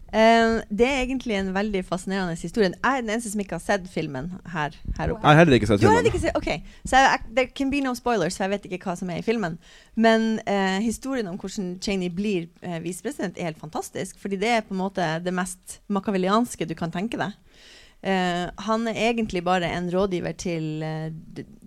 Uh, 0.09 0.65
det 0.73 0.87
er 0.87 1.03
egentlig 1.03 1.35
en 1.37 1.51
veldig 1.53 1.83
fascinerende 1.85 2.33
historie. 2.39 2.71
Jeg 2.73 2.97
er 2.97 3.03
den 3.03 3.11
eneste 3.13 3.29
som 3.29 3.43
ikke 3.43 3.59
har 3.59 3.61
sett 3.61 3.89
filmen 3.91 4.31
her, 4.49 4.73
her 4.97 5.13
oppe. 5.13 5.21
Jeg 5.21 5.29
har 5.29 5.37
heller 5.37 5.57
ikke 5.59 5.69
sett 5.69 5.83
filmen. 5.83 6.09
Ikke 6.09 6.21
sett, 6.23 6.37
okay. 6.39 6.63
Så 6.81 6.97
jeg, 7.03 7.19
there 7.29 7.51
can 7.53 7.69
be 7.69 7.81
no 7.85 7.93
spoilers, 7.97 8.37
for 8.37 8.47
jeg 8.47 8.55
vet 8.55 8.65
ikke 8.65 8.89
hva 8.89 8.95
som 8.97 9.11
er 9.13 9.21
i 9.21 9.25
filmen. 9.25 9.59
Men 9.93 10.39
uh, 10.49 10.79
historien 10.81 11.29
om 11.29 11.37
hvordan 11.37 11.75
Cheney 11.85 12.09
blir 12.09 12.49
uh, 12.65 12.79
visepresident, 12.81 13.37
er 13.37 13.51
helt 13.51 13.61
fantastisk. 13.61 14.17
Fordi 14.21 14.39
det 14.41 14.49
er 14.55 14.65
på 14.65 14.73
en 14.73 14.81
måte 14.81 15.05
det 15.21 15.35
mest 15.35 15.77
makavellianske 15.93 16.65
du 16.65 16.73
kan 16.79 16.93
tenke 16.95 17.19
deg. 17.21 17.37
Uh, 17.99 18.49
han 18.65 18.89
er 18.89 19.11
egentlig 19.11 19.43
bare 19.45 19.69
en 19.75 19.91
rådgiver 19.93 20.37
til 20.39 20.85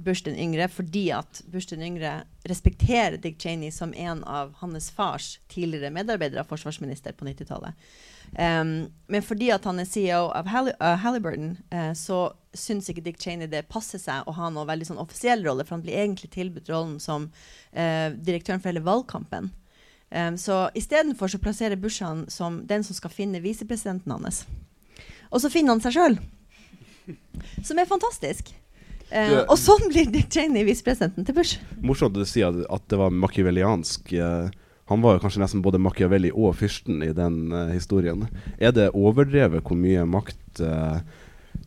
Bush 0.03 0.25
den 0.25 0.39
yngre 0.41 0.65
fordi 0.73 1.11
at 1.13 1.43
Bush 1.53 1.69
den 1.69 1.85
yngre 1.85 2.23
respekterer 2.49 3.19
Dick 3.21 3.37
Cheney 3.39 3.71
som 3.71 3.93
en 3.95 4.25
av 4.25 4.57
hans 4.65 4.91
fars 4.91 5.37
tidligere 5.53 5.93
medarbeidere, 5.95 6.49
forsvarsminister 6.49 7.15
på 7.15 7.29
90-tallet. 7.29 7.77
Um, 8.33 8.87
men 9.13 9.25
fordi 9.25 9.51
at 9.53 9.67
han 9.69 9.81
er 9.83 9.89
CEO 9.89 10.31
av 10.33 10.47
Halli 10.49 10.73
uh, 10.81 10.95
Halliburton, 11.03 11.57
uh, 11.75 11.91
så 11.93 12.31
syns 12.57 12.89
ikke 12.89 13.05
Dick 13.05 13.19
Cheney 13.21 13.49
det 13.49 13.67
passer 13.73 14.01
seg 14.01 14.29
å 14.29 14.33
ha 14.37 14.49
noen 14.53 14.69
veldig 14.69 14.89
sånn 14.89 15.01
offisiell 15.03 15.45
rolle, 15.45 15.67
for 15.69 15.77
han 15.77 15.85
blir 15.85 15.99
egentlig 16.01 16.33
tilbudt 16.33 16.71
rollen 16.73 16.97
som 17.01 17.29
uh, 17.29 18.09
direktøren 18.17 18.63
for 18.63 18.73
hele 18.73 18.85
valgkampen. 18.85 19.51
Um, 20.13 20.39
så 20.41 20.67
istedenfor 20.77 21.29
så 21.33 21.41
plasserer 21.41 21.81
Bush 21.81 22.05
han 22.05 22.27
som 22.33 22.63
den 22.69 22.85
som 22.85 22.97
skal 22.97 23.13
finne 23.13 23.41
visepresidenten 23.45 24.13
hans. 24.13 24.45
Og 25.33 25.41
så 25.45 25.53
finner 25.53 25.77
han 25.77 25.85
seg 25.85 25.97
sjøl. 25.97 26.19
Som 27.65 27.81
er 27.81 27.89
fantastisk. 27.89 28.53
Uh, 29.13 29.43
og 29.43 29.57
sånn 29.61 29.91
blir 29.93 30.09
Dick 30.13 30.33
Cheney 30.33 30.65
visepresidenten 30.65 31.29
til 31.29 31.37
Bush. 31.37 31.61
Morsomt 31.85 32.17
å 32.17 32.25
si 32.29 32.45
at, 32.45 32.57
at 32.73 32.85
det 32.89 33.01
var 33.01 33.13
machiavelliansk. 33.13 34.13
Uh, 34.17 34.49
han 34.93 35.03
var 35.05 35.17
jo 35.17 35.23
kanskje 35.25 35.43
nesten 35.43 35.63
både 35.65 35.81
Machiavelli 35.83 36.31
og 36.33 36.57
fyrsten 36.61 37.03
i 37.05 37.13
den 37.17 37.53
uh, 37.53 37.71
historien. 37.73 38.27
Er 38.61 38.75
det 38.77 38.91
overdrevet 38.93 39.65
hvor 39.65 39.79
mye 39.79 40.05
makt 40.09 40.61
uh, 40.61 41.01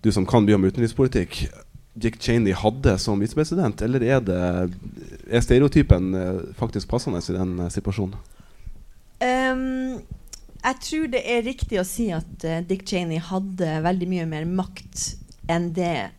du 0.05 0.12
som 0.13 0.27
kan 0.29 0.46
mye 0.46 0.60
om 0.60 0.67
utenrikspolitikk, 0.67 1.46
Dick 1.96 2.20
Cheney 2.22 2.53
hadde 2.53 2.98
som 3.00 3.22
visepresident, 3.24 3.82
eller 3.82 4.03
er, 4.03 4.20
det, 4.25 4.39
er 5.32 5.46
stereotypen 5.46 6.12
uh, 6.13 6.44
faktisk 6.60 6.91
passende 6.91 7.24
i 7.24 7.38
den 7.38 7.58
situasjonen? 7.74 8.17
Um, 9.24 10.03
jeg 10.65 10.82
tror 10.86 11.10
det 11.13 11.24
er 11.24 11.46
riktig 11.46 11.79
å 11.82 11.88
si 11.88 12.10
at 12.13 12.46
Dick 12.70 12.84
Cheney 12.89 13.22
hadde 13.22 13.79
veldig 13.86 14.12
mye 14.12 14.29
mer 14.29 14.48
makt 14.50 15.12
enn 15.51 15.72
det 15.77 16.10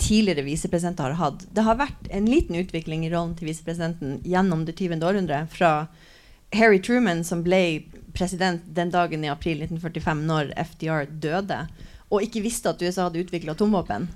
tidligere 0.00 0.44
visepresidenter 0.46 1.04
har 1.04 1.18
hatt. 1.18 1.44
Det 1.52 1.64
har 1.64 1.78
vært 1.78 2.08
en 2.10 2.28
liten 2.28 2.56
utvikling 2.60 3.04
i 3.04 3.10
rollen 3.12 3.34
til 3.38 3.50
visepresidenten 3.50 4.20
gjennom 4.26 4.64
det 4.66 4.76
20. 4.78 5.04
århundret, 5.04 5.50
Fra 5.52 5.86
Harry 6.52 6.80
Truman, 6.82 7.24
som 7.24 7.44
ble 7.46 7.84
president 8.14 8.62
den 8.66 8.90
dagen 8.90 9.24
i 9.24 9.30
april 9.30 9.62
1945 9.62 10.24
når 10.26 10.52
FDR 10.72 11.06
døde, 11.22 11.62
og 12.10 12.26
ikke 12.26 12.42
visste 12.42 12.72
at 12.72 12.82
USA 12.82 13.06
hadde 13.06 13.22
utvikla 13.22 13.54
atomvåpen, 13.54 14.08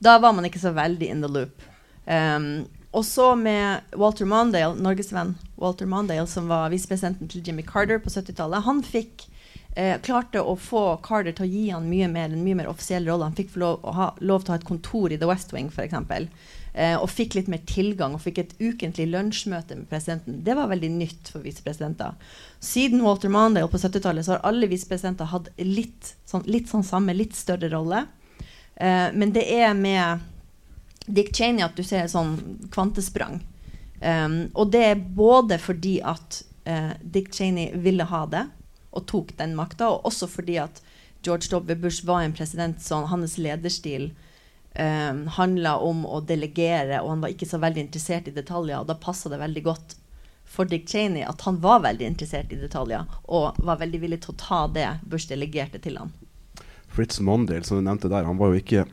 da 0.00 0.16
var 0.20 0.32
man 0.36 0.48
ikke 0.48 0.60
så 0.62 0.72
veldig 0.76 1.08
in 1.12 1.22
the 1.24 1.30
loop. 1.30 1.64
Um, 2.06 2.66
og 2.96 3.04
så 3.04 3.34
med 3.36 3.84
Walter 3.92 4.24
Mondale, 4.28 4.76
norgesvenn 4.80 5.34
Walter 5.60 5.88
Mondale, 5.88 6.26
som 6.26 6.48
var 6.48 6.70
visepresidenten 6.72 7.28
til 7.28 7.42
Jimmy 7.44 7.64
Carter 7.66 8.00
på 8.00 8.08
70-tallet. 8.12 8.64
Han 8.64 8.80
fikk 8.84 9.26
eh, 9.76 9.98
klarte 10.00 10.40
å 10.40 10.54
få 10.56 10.84
Carter 11.04 11.36
til 11.36 11.44
å 11.44 11.50
gi 11.50 11.64
han 11.74 11.90
mye 11.90 12.08
mer, 12.08 12.30
en 12.30 12.44
mye 12.44 12.56
mer 12.62 12.70
offisiell 12.72 13.04
rolle. 13.08 13.28
Han 13.28 13.36
fikk 13.36 13.56
lov, 13.60 13.84
ha, 13.84 14.14
lov 14.24 14.46
til 14.46 14.54
å 14.54 14.56
ha 14.56 14.60
et 14.62 14.68
kontor 14.68 15.12
i 15.12 15.20
The 15.20 15.28
West 15.28 15.52
Wing, 15.52 15.68
f.eks. 15.68 15.92
Eh, 16.76 16.92
og 17.00 17.08
fikk 17.08 17.38
litt 17.38 17.46
mer 17.48 17.62
tilgang 17.64 18.12
og 18.12 18.20
fikk 18.20 18.42
et 18.42 18.50
ukentlig 18.60 19.06
lunsjmøte 19.08 19.78
med 19.78 19.88
presidenten. 19.88 20.42
Det 20.44 20.52
var 20.58 20.68
veldig 20.68 20.90
nytt 20.92 21.30
for 21.32 21.40
visepresidenter. 21.46 22.12
Siden 22.60 23.00
Walter 23.00 23.32
Mondale 23.32 23.70
på 23.72 23.80
70-tallet 23.80 24.26
så 24.26 24.34
har 24.34 24.44
alle 24.44 24.68
visepresidenter 24.68 25.30
hatt 25.30 25.48
litt 25.62 26.12
sånn, 26.28 26.44
litt 26.44 26.68
sånn 26.68 26.84
samme, 26.84 27.16
litt 27.16 27.32
større 27.38 27.70
rolle. 27.72 28.02
Eh, 28.74 29.08
men 29.16 29.32
det 29.32 29.46
er 29.56 29.72
med 29.78 30.26
Dick 31.06 31.32
Cheney 31.32 31.64
at 31.64 31.80
du 31.80 31.84
ser 31.86 32.10
sånn 32.12 32.36
kvantesprang. 32.74 33.40
Um, 33.96 34.50
og 34.52 34.74
det 34.74 34.82
er 34.90 34.98
både 35.16 35.56
fordi 35.56 35.94
at 36.04 36.42
uh, 36.68 36.92
Dick 37.00 37.30
Cheney 37.32 37.70
ville 37.80 38.04
ha 38.04 38.26
det 38.28 38.42
og 38.92 39.06
tok 39.08 39.32
den 39.38 39.54
makta, 39.56 39.88
og 39.88 40.04
også 40.10 40.28
fordi 40.28 40.58
at 40.60 40.82
George 41.24 41.48
W. 41.48 41.72
Bush 41.80 42.04
var 42.04 42.20
en 42.20 42.34
president 42.36 42.82
som 42.84 43.06
hans 43.08 43.38
lederstil 43.40 44.10
um, 44.78 45.26
handla 45.36 45.76
om 45.82 46.04
å 46.06 46.20
delegere, 46.24 47.00
og 47.02 47.14
han 47.14 47.24
var 47.24 47.34
ikke 47.34 47.48
så 47.48 47.60
veldig 47.62 47.86
interessert 47.86 48.28
i 48.28 48.34
detaljer. 48.36 48.80
Og 48.80 48.90
da 48.90 48.98
passa 49.00 49.32
det 49.32 49.40
veldig 49.40 49.64
godt 49.66 49.96
for 50.46 50.64
Dick 50.64 50.86
Cheney 50.88 51.24
at 51.26 51.42
han 51.42 51.58
var 51.60 51.82
veldig 51.84 52.06
interessert 52.06 52.52
i 52.52 52.60
detaljer, 52.60 53.04
og 53.26 53.58
var 53.58 53.82
veldig 53.82 54.00
villig 54.04 54.22
til 54.24 54.34
å 54.34 54.40
ta 54.40 54.62
det 54.72 54.88
Bush 55.04 55.28
delegerte 55.30 55.82
til 55.82 55.98
han. 56.00 56.14
Fritz 56.96 57.20
Mondale, 57.20 57.64
som 57.66 57.76
du 57.76 57.84
nevnte 57.84 58.08
der, 58.08 58.24
han 58.24 58.38
var 58.38 58.54
jo 58.54 58.60
ikke, 58.62 58.86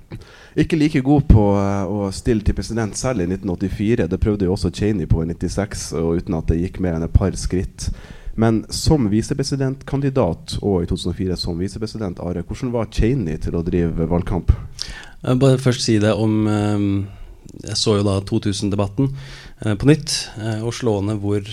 ikke 0.60 0.80
like 0.80 1.04
god 1.06 1.30
på 1.30 1.44
uh, 1.56 1.86
å 1.88 2.10
stille 2.12 2.44
til 2.44 2.58
president 2.58 2.98
selv 3.00 3.24
i 3.24 3.30
1984. 3.30 4.10
Det 4.12 4.20
prøvde 4.20 4.50
jo 4.50 4.58
også 4.58 4.74
Cheney 4.76 5.08
på 5.08 5.24
i 5.24 5.30
96, 5.30 5.86
og 6.02 6.20
uten 6.20 6.36
at 6.36 6.52
det 6.52 6.60
gikk 6.60 6.82
mer 6.84 6.98
enn 6.98 7.08
et 7.08 7.16
par 7.16 7.38
skritt. 7.40 7.88
Men 8.36 8.64
som 8.74 9.06
visepresidentkandidat 9.12 10.58
og 10.66 10.84
i 10.84 10.90
2004 10.90 11.38
som 11.38 11.60
visepresident, 11.62 12.20
Are, 12.20 12.42
hvordan 12.42 12.74
var 12.74 12.90
Cheney 12.92 13.38
til 13.38 13.56
å 13.56 13.64
drive 13.64 14.10
valgkamp? 14.10 14.52
Jeg 15.24 15.40
bare 15.40 15.62
først 15.62 15.86
si 15.86 15.98
det 16.04 16.14
om 16.20 16.48
um, 16.48 16.88
Jeg 17.64 17.78
så 17.80 17.98
jo 18.00 18.06
da 18.08 18.18
2000-debatten 18.28 19.12
uh, 19.66 19.76
på 19.80 19.88
nytt, 19.88 20.16
og 20.62 20.74
slående 20.76 21.18
hvor 21.20 21.44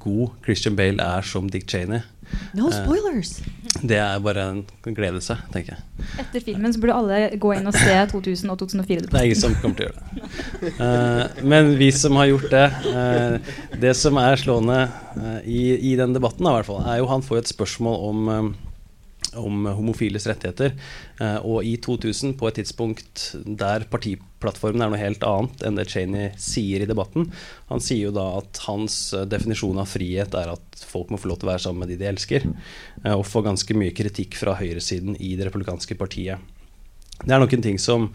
god 0.00 0.30
Christian 0.46 0.78
Bale 0.78 1.04
er 1.04 1.26
som 1.28 1.50
Dick 1.52 1.66
Cheney. 1.68 2.00
No 2.54 2.70
spoilers! 2.72 3.38
Eh, 3.40 3.82
det 3.86 3.98
er 4.00 4.22
bare 4.22 4.44
en 4.50 4.94
glede 4.96 5.20
seg, 5.24 5.40
tenker 5.54 5.76
jeg. 5.76 6.06
Etter 6.22 6.44
filmen 6.44 6.72
så 6.74 6.80
burde 6.82 6.96
alle 6.98 7.18
gå 7.40 7.52
inn 7.56 7.68
og 7.70 7.76
se 7.76 7.94
2000 8.12 8.52
og 8.52 8.58
2004. 8.62 9.06
Det 9.06 9.20
er 9.20 9.28
ingen 9.28 9.40
som 9.40 9.54
kommer 9.62 9.78
til 9.78 9.86
å 9.86 9.90
gjøre 9.90 10.00
det. 10.00 10.72
Uh, 10.80 11.44
men 11.52 11.72
vi 11.80 11.90
som 11.94 12.18
har 12.20 12.30
gjort 12.30 12.50
det 12.52 12.66
uh, 12.92 13.52
Det 13.80 13.92
som 13.96 14.18
er 14.20 14.40
slående 14.40 14.80
uh, 14.90 15.38
i, 15.44 15.62
i, 15.92 15.94
den 15.98 16.16
debatten, 16.16 16.46
da, 16.46 16.60
fall, 16.66 16.82
er 16.84 17.00
jo 17.00 17.08
han 17.10 17.24
får 17.24 17.42
et 17.42 17.54
spørsmål 17.54 18.02
om 18.10 18.52
om 19.38 19.66
homofiles 19.66 20.26
rettigheter. 20.30 20.74
Eh, 21.20 21.38
og 21.46 21.66
i 21.66 21.76
2000, 21.82 22.34
på 22.38 22.48
et 22.48 22.60
tidspunkt 22.60 23.30
der 23.44 23.86
partiplattformen 23.90 24.84
er 24.84 24.92
noe 24.92 25.00
helt 25.00 25.24
annet 25.26 25.64
enn 25.66 25.78
det 25.78 25.88
Cheney 25.92 26.30
sier 26.40 26.82
i 26.82 26.88
debatten 26.88 27.28
Han 27.70 27.82
sier 27.84 28.08
jo 28.08 28.14
da 28.16 28.26
at 28.40 28.62
hans 28.66 28.98
eh, 29.16 29.26
definisjon 29.30 29.80
av 29.80 29.90
frihet 29.90 30.34
er 30.38 30.54
at 30.54 30.84
folk 30.90 31.12
må 31.12 31.20
få 31.20 31.30
lov 31.30 31.40
til 31.40 31.50
å 31.50 31.52
være 31.54 31.64
sammen 31.66 31.84
med 31.84 31.92
de 31.92 32.00
de 32.00 32.08
elsker. 32.10 32.48
Eh, 33.04 33.14
og 33.14 33.26
får 33.28 33.50
ganske 33.50 33.76
mye 33.78 33.96
kritikk 33.96 34.38
fra 34.40 34.56
høyresiden 34.60 35.18
i 35.20 35.36
det 35.38 35.50
republikanske 35.50 35.98
partiet. 36.00 36.40
Det 37.20 37.34
er 37.34 37.40
nok 37.42 37.52
en 37.52 37.64
ting 37.64 37.78
som 37.78 38.06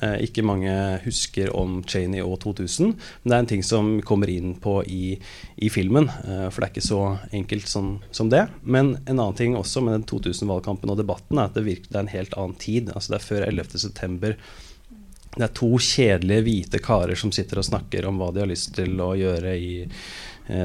eh, 0.00 0.22
ikke 0.24 0.44
mange 0.46 0.72
husker 1.04 1.50
om 1.56 1.82
Cheney 1.84 2.22
og 2.24 2.38
2000. 2.40 2.94
Men 2.94 3.30
det 3.30 3.36
er 3.36 3.42
en 3.42 3.50
ting 3.50 3.64
som 3.66 3.90
kommer 4.06 4.30
inn 4.32 4.54
på 4.60 4.78
i, 4.88 5.18
i 5.56 5.70
filmen, 5.72 6.08
eh, 6.24 6.46
for 6.48 6.62
det 6.62 6.68
er 6.68 6.72
ikke 6.72 6.86
så 6.86 7.00
enkelt 7.36 7.68
som, 7.68 7.90
som, 8.10 8.30
det. 8.32 8.46
Men 8.62 8.94
en 9.04 9.18
annen 9.18 9.36
ting 9.36 9.56
også 9.58 9.84
med 9.84 9.98
den 9.98 10.06
2000-valgkampen 10.08 10.94
og 10.94 11.00
debatten 11.02 11.40
er 11.40 11.50
at 11.50 11.58
det, 11.58 11.66
virker, 11.68 11.90
det 11.90 12.00
er 12.00 12.06
en 12.06 12.14
helt 12.14 12.38
annen 12.40 12.60
tid. 12.60 12.92
Altså 12.94 13.14
Det 13.14 13.20
er 13.20 13.28
før 13.28 13.48
11.9. 13.50 14.36
Det 15.34 15.42
er 15.42 15.56
to 15.58 15.72
kjedelige 15.82 16.46
hvite 16.46 16.80
karer 16.80 17.18
som 17.18 17.32
sitter 17.34 17.60
og 17.60 17.66
snakker 17.66 18.06
om 18.08 18.20
hva 18.22 18.30
de 18.32 18.44
har 18.44 18.48
lyst 18.48 18.72
til 18.76 18.96
å 19.02 19.12
gjøre 19.18 19.56
i 19.58 19.74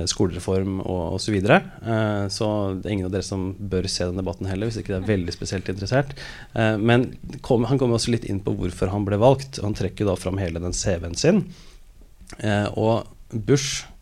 skolereform 0.09 0.79
og 0.83 1.15
osv. 1.15 1.29
Så, 1.29 1.33
videre. 1.36 1.59
eh, 1.86 2.25
så 2.33 2.48
det 2.79 2.89
er 2.89 2.95
ingen 2.95 3.07
av 3.09 3.13
dere 3.13 3.27
som 3.27 3.51
bør 3.59 3.88
se 3.91 4.07
den 4.09 4.19
debatten 4.19 4.50
heller, 4.50 4.69
hvis 4.69 4.79
ikke 4.81 4.95
det 4.95 5.00
er 5.03 5.12
veldig 5.12 5.36
spesielt 5.36 5.69
interessert. 5.71 6.15
Eh, 6.57 6.75
men 6.81 7.12
kom, 7.45 7.67
han 7.69 7.79
kommer 7.79 8.00
også 8.00 8.15
litt 8.15 8.25
inn 8.25 8.41
på 8.43 8.55
hvorfor 8.57 8.91
han 8.93 9.05
ble 9.07 9.19
valgt. 9.21 9.62
Han 9.63 9.77
trekker 9.77 10.09
da 10.09 10.17
fram 10.19 10.41
hele 10.41 10.62
den 10.63 10.75
CV-en 10.75 11.15
sin. 11.19 11.45
Eh, 12.39 12.67
og 12.75 13.07
Bush 13.29 13.86
eh, 13.86 13.98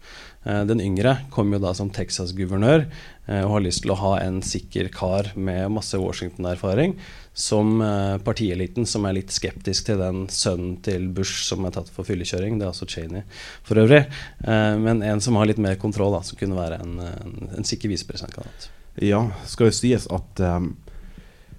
den 0.70 0.82
yngre 0.84 1.18
kom 1.34 1.52
jo 1.54 1.60
da 1.60 1.74
som 1.76 1.90
Texas-guvernør 1.94 2.86
eh, 2.86 3.44
og 3.44 3.58
har 3.58 3.64
lyst 3.66 3.84
til 3.84 3.94
å 3.94 4.00
ha 4.00 4.14
en 4.22 4.40
sikker 4.46 4.88
kar 4.94 5.34
med 5.36 5.74
masse 5.76 6.00
Washington-erfaring 6.00 6.96
som 7.38 7.82
eh, 7.82 8.16
partieliten, 8.26 8.88
som 8.90 9.06
er 9.06 9.20
litt 9.20 9.34
skeptisk 9.34 9.90
til 9.90 10.00
den 10.02 10.24
sønnen 10.34 10.80
til 10.86 11.10
Bush 11.14 11.44
som 11.46 11.68
er 11.68 11.76
tatt 11.76 11.92
for 11.94 12.08
fyllekjøring. 12.08 12.58
Det 12.58 12.66
er 12.66 12.72
altså 12.72 12.88
Cheney 12.90 13.26
for 13.68 13.82
øvrig. 13.84 14.06
Eh, 14.42 14.74
men 14.82 15.04
en 15.06 15.22
som 15.22 15.38
har 15.38 15.50
litt 15.50 15.62
mer 15.62 15.78
kontroll, 15.82 16.16
da, 16.16 16.24
som 16.26 16.40
kunne 16.40 16.58
være 16.58 16.82
en, 16.82 16.98
en, 17.04 17.38
en 17.60 17.68
sikker 17.68 17.94
visepresidentkandidat. 17.94 18.72
Ja, 19.06 19.22
skal 19.46 19.70
jo 19.70 19.78
sies 19.78 20.08
at 20.10 20.42
um, 20.42 20.72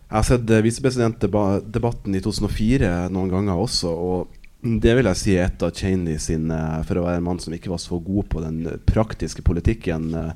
jeg 0.09 0.17
har 0.17 0.25
sett 0.27 0.51
visepresidentdebatten 0.65 2.17
i 2.17 2.23
2004 2.25 2.91
noen 3.15 3.31
ganger 3.31 3.61
også. 3.61 3.93
og 3.93 4.38
det 4.63 4.95
vil 4.99 5.07
jeg 5.07 5.19
si 5.21 5.35
er 5.37 5.47
et 5.47 5.63
av 5.63 5.75
Cheney 5.77 6.19
sine, 6.19 6.57
for 6.87 6.99
å 6.99 7.05
være 7.07 7.21
en 7.21 7.29
mann 7.29 7.39
som 7.43 7.55
ikke 7.55 7.71
var 7.71 7.79
så 7.83 8.01
god 8.03 8.27
på 8.33 8.43
den 8.43 8.65
praktiske 8.89 9.45
politikken. 9.47 10.11
Uh, 10.15 10.33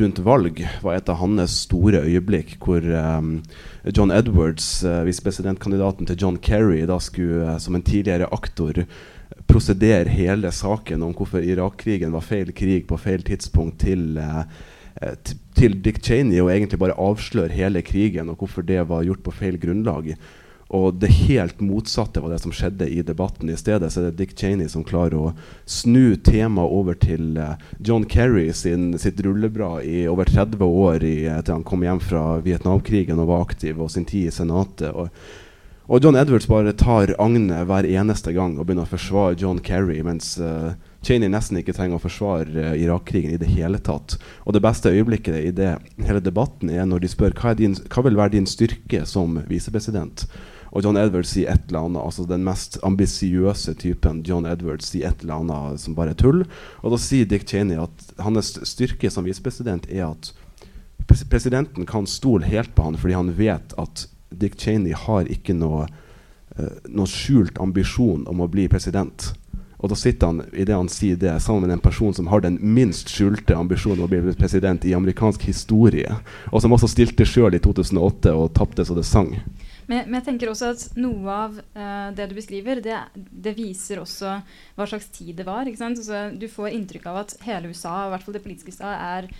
rundt 0.00 0.18
valg 0.24 0.60
var 0.82 0.96
et 0.96 1.08
av 1.12 1.20
hans 1.20 1.54
store 1.66 2.02
øyeblikk, 2.08 2.56
hvor 2.64 2.82
um, 2.82 3.36
John 3.86 4.10
Edwards, 4.14 4.80
uh, 4.82 5.04
visepresidentkandidaten 5.06 6.10
til 6.10 6.18
John 6.18 6.40
Kerry, 6.42 6.82
da 6.90 6.98
skulle 7.02 7.54
som 7.62 7.78
en 7.78 7.86
tidligere 7.86 8.28
aktor 8.34 8.82
prosedere 9.50 10.10
hele 10.10 10.50
saken 10.54 11.02
om 11.06 11.14
hvorfor 11.16 11.44
Irak-krigen 11.46 12.12
var 12.14 12.26
feil 12.26 12.50
krig 12.56 12.86
på 12.90 12.98
feil 13.00 13.22
tidspunkt, 13.26 13.78
til, 13.86 14.18
uh, 14.18 14.42
til 15.54 15.78
Dick 15.84 16.02
Cheney, 16.02 16.42
og 16.42 16.50
egentlig 16.50 16.82
bare 16.82 16.98
avsløre 16.98 17.54
hele 17.54 17.86
krigen 17.86 18.30
og 18.32 18.42
hvorfor 18.42 18.66
det 18.66 18.82
var 18.90 19.06
gjort 19.06 19.22
på 19.26 19.38
feil 19.38 19.58
grunnlag. 19.62 20.16
Og 20.70 21.00
det 21.02 21.08
helt 21.26 21.58
motsatte 21.60 22.20
var 22.22 22.30
det 22.30 22.38
som 22.44 22.52
skjedde 22.54 22.86
i 22.86 23.00
debatten. 23.02 23.50
I 23.50 23.58
stedet 23.58 23.90
så 23.90 24.04
er 24.04 24.10
det 24.10 24.20
Dick 24.20 24.36
Cheney 24.38 24.70
som 24.70 24.84
klarer 24.86 25.16
å 25.18 25.32
snu 25.66 26.14
temaet 26.14 26.70
over 26.70 26.94
til 26.94 27.40
uh, 27.42 27.56
John 27.82 28.04
Kerry 28.06 28.52
sin, 28.54 28.92
sitt 29.02 29.18
rulleblad 29.26 29.82
i 29.82 30.04
over 30.06 30.30
30 30.30 30.62
år 30.62 31.02
i, 31.02 31.16
etter 31.26 31.56
han 31.56 31.66
kom 31.66 31.82
hjem 31.82 31.98
fra 32.04 32.24
Vietnamkrigen 32.44 33.18
og 33.18 33.32
var 33.32 33.48
aktiv, 33.48 33.80
og 33.82 33.90
sin 33.90 34.06
tid 34.06 34.28
i 34.28 34.34
Senatet. 34.36 34.94
Og, 34.94 35.10
og 35.90 36.06
John 36.06 36.14
Edwards 36.20 36.46
bare 36.46 36.76
tar 36.78 37.16
agnet 37.18 37.66
hver 37.66 37.90
eneste 37.90 38.30
gang 38.36 38.54
og 38.54 38.68
begynner 38.68 38.86
å 38.86 38.92
forsvare 38.92 39.40
John 39.42 39.58
Kerry, 39.66 39.98
mens 40.06 40.36
uh, 40.38 40.76
Cheney 41.02 41.32
nesten 41.34 41.58
ikke 41.58 41.74
trenger 41.74 41.98
å 41.98 42.04
forsvare 42.04 42.46
uh, 42.46 42.78
Irak-krigen 42.78 43.34
i 43.34 43.42
det 43.42 43.50
hele 43.50 43.82
tatt. 43.82 44.20
Og 44.46 44.54
det 44.54 44.62
beste 44.62 44.94
øyeblikket 44.94 45.42
i 45.42 45.50
det, 45.50 45.74
hele 45.98 46.22
debatten 46.22 46.70
er 46.70 46.86
når 46.86 47.02
de 47.02 47.12
spør 47.16 47.34
hva, 47.42 47.58
din, 47.58 47.74
hva 47.90 48.06
vil 48.06 48.22
være 48.22 48.36
din 48.38 48.46
styrke 48.46 49.02
som 49.10 49.42
visepresident. 49.50 50.28
Og 50.70 50.84
John 50.84 50.98
Edwards 51.00 51.32
sier 51.34 51.50
et 51.50 51.66
eller 51.68 51.88
annet, 51.88 52.02
altså 52.04 52.26
den 52.30 52.44
mest 52.46 52.78
ambisiøse 52.86 53.74
typen 53.80 54.22
John 54.26 54.46
Edwards 54.46 54.92
sier 54.92 55.10
et 55.10 55.24
eller 55.24 55.42
annet 55.42 55.82
som 55.82 55.96
bare 55.98 56.14
er 56.14 56.20
tull. 56.20 56.44
Og 56.84 56.94
da 56.94 57.00
sier 57.00 57.26
Dick 57.26 57.48
Cheney 57.50 57.80
at 57.80 58.14
hans 58.22 58.54
styrke 58.68 59.10
som 59.10 59.26
visepresident 59.26 59.90
er 59.90 60.12
at 60.12 60.32
presidenten 61.30 61.88
kan 61.90 62.06
stole 62.06 62.46
helt 62.46 62.74
på 62.76 62.86
han 62.86 62.98
fordi 63.00 63.16
han 63.18 63.32
vet 63.34 63.74
at 63.82 64.06
Dick 64.30 64.54
Cheney 64.60 64.94
har 64.94 65.26
ikke 65.26 65.56
noe, 65.58 65.88
uh, 66.54 66.74
noe 66.86 67.10
skjult 67.10 67.58
ambisjon 67.58 68.28
om 68.30 68.44
å 68.44 68.50
bli 68.50 68.68
president. 68.70 69.32
Og 69.80 69.88
da 69.90 69.96
sitter 69.96 70.28
han 70.28 70.42
i 70.52 70.66
det 70.68 70.76
han 70.76 70.90
sier 70.92 71.16
det, 71.16 71.32
sammen 71.40 71.64
med 71.64 71.78
en 71.78 71.82
person 71.82 72.12
som 72.14 72.28
har 72.28 72.44
den 72.44 72.58
minst 72.60 73.08
skjulte 73.10 73.56
ambisjonen 73.56 74.02
om 74.02 74.06
å 74.06 74.12
bli 74.12 74.34
president 74.36 74.84
i 74.84 74.92
amerikansk 74.94 75.46
historie, 75.48 76.18
og 76.52 76.62
som 76.62 76.76
også 76.76 76.90
stilte 76.92 77.24
sjøl 77.26 77.56
i 77.56 77.62
2008 77.64 78.34
og 78.36 78.52
tapte 78.54 78.84
så 78.84 78.94
det 78.94 79.06
sang. 79.08 79.32
Men, 79.90 80.06
men, 80.06 80.20
jeg 80.20 80.26
tenker 80.28 80.52
også 80.52 80.70
at 80.70 80.82
noe 81.00 81.34
av 81.34 81.56
uh, 81.58 82.10
det 82.14 82.28
du 82.30 82.36
beskriver, 82.36 82.78
det, 82.84 82.96
det, 83.14 83.56
viser 83.58 83.98
også 83.98 84.36
hva 84.76 84.86
slags 84.86 85.08
tid 85.16 85.34
det 85.40 85.46
var. 85.48 85.66
Altså, 85.66 86.28
du 86.30 86.46
får 86.50 86.76
inntrykk 86.76 87.08
av 87.10 87.24
at 87.24 87.34
hele 87.42 87.72
USA, 87.72 88.04
i 88.06 88.12
hvert 88.12 88.26
fall 88.26 88.36
det 88.38 88.44
politiske 88.44 88.74
USA, 88.76 88.92
er 89.18 89.30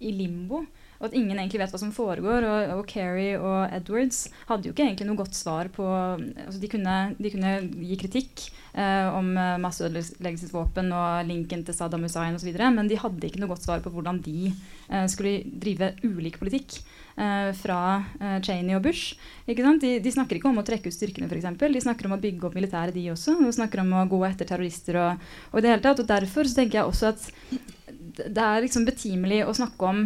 i 0.00 0.14
limbo. 0.14 0.62
Og 0.98 1.08
at 1.08 1.16
ingen 1.16 1.38
egentlig 1.38 1.62
vet 1.62 1.74
hva 1.74 1.80
som 1.80 1.94
foregår. 1.94 2.46
Og, 2.48 2.74
og 2.78 2.84
Kerry 2.90 3.30
og 3.38 3.74
Edwards 3.74 4.26
hadde 4.48 4.68
jo 4.68 4.74
ikke 4.74 4.86
egentlig 4.86 5.08
noe 5.08 5.20
godt 5.20 5.38
svar 5.38 5.70
på 5.74 5.86
altså 5.86 6.58
de, 6.60 6.70
kunne, 6.70 6.96
de 7.18 7.32
kunne 7.34 7.54
gi 7.88 7.98
kritikk 8.02 8.46
eh, 8.74 9.08
om 9.14 9.32
eh, 9.38 9.56
masseødeleggelsesvåpen 9.64 10.92
og 10.94 11.28
linken 11.28 11.64
til 11.66 11.76
Saddam 11.76 12.06
Hussein 12.06 12.38
osv., 12.38 12.50
men 12.74 12.90
de 12.90 13.00
hadde 13.00 13.28
ikke 13.28 13.42
noe 13.42 13.52
godt 13.52 13.66
svar 13.66 13.84
på 13.84 13.92
hvordan 13.94 14.22
de 14.24 14.50
eh, 14.50 15.06
skulle 15.10 15.42
drive 15.62 15.94
ulik 16.06 16.40
politikk. 16.42 16.80
Eh, 17.18 17.52
fra 17.52 18.04
eh, 18.20 18.36
Cheney 18.46 18.76
og 18.76 18.84
Bush. 18.84 19.16
De, 19.46 19.54
de, 19.98 20.10
snakker 20.14 20.38
ikke 20.38 20.52
om 20.52 20.60
å 20.60 20.62
trekke 20.62 20.86
ut 20.86 20.94
styrkene, 20.94 21.26
f.eks. 21.26 21.48
De 21.58 21.80
snakker 21.82 22.06
om 22.06 22.14
å 22.14 22.20
bygge 22.22 22.46
opp 22.46 22.54
militæret, 22.54 22.94
de 22.94 23.08
også. 23.10 23.34
De 23.42 23.50
snakker 23.56 23.82
om 23.82 23.90
å 23.98 24.04
gå 24.06 24.20
etter 24.28 24.46
terrorister. 24.46 25.00
Og, 25.02 25.24
og, 25.50 25.58
det 25.64 25.72
hele 25.72 25.82
tatt. 25.82 25.98
og 25.98 26.06
Derfor 26.06 26.46
så 26.46 26.60
tenker 26.60 26.78
jeg 26.78 26.92
også 26.92 27.10
at 27.10 27.26
det 28.22 28.44
er 28.44 28.62
liksom 28.62 28.86
betimelig 28.86 29.40
å 29.48 29.56
snakke 29.58 29.90
om 29.90 30.04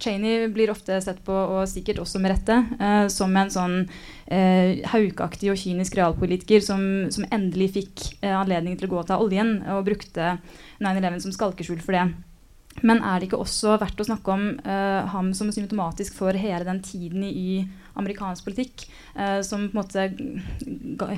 Cheney 0.00 0.48
blir 0.52 0.72
ofte 0.72 0.98
sett 1.04 1.20
på, 1.26 1.34
og 1.34 1.68
sikkert 1.70 2.02
også 2.02 2.20
med 2.22 2.34
rette, 2.34 2.58
eh, 2.80 3.06
som 3.12 3.36
en 3.36 3.52
sånn 3.52 3.76
eh, 4.26 4.82
haukaktig 4.92 5.52
og 5.52 5.60
kynisk 5.60 5.96
realpolitiker 5.98 6.64
som, 6.64 6.82
som 7.14 7.28
endelig 7.30 7.72
fikk 7.78 8.04
eh, 8.20 8.34
anledning 8.34 8.78
til 8.78 8.90
å 8.90 8.96
gå 8.96 9.06
til 9.08 9.24
oljen, 9.26 9.56
og 9.74 9.86
brukte 9.88 10.36
9-11 10.82 11.24
som 11.26 11.36
skalkeskjul 11.36 11.82
for 11.84 11.98
det. 11.98 12.06
Men 12.80 13.02
er 13.04 13.20
det 13.20 13.28
ikke 13.28 13.42
også 13.42 13.76
verdt 13.82 14.00
å 14.00 14.06
snakke 14.08 14.32
om 14.32 14.46
eh, 14.64 15.12
ham 15.12 15.30
som 15.36 15.50
symptomatisk 15.52 16.16
for 16.16 16.36
hele 16.38 16.64
den 16.64 16.80
tiden 16.84 17.24
i, 17.28 17.62
amerikansk 18.00 18.46
politikk 18.46 18.86
eh, 19.20 19.42
som 19.44 19.66
på 19.68 19.76
en 19.76 19.80
måte 19.82 20.06
ga, 20.96 21.10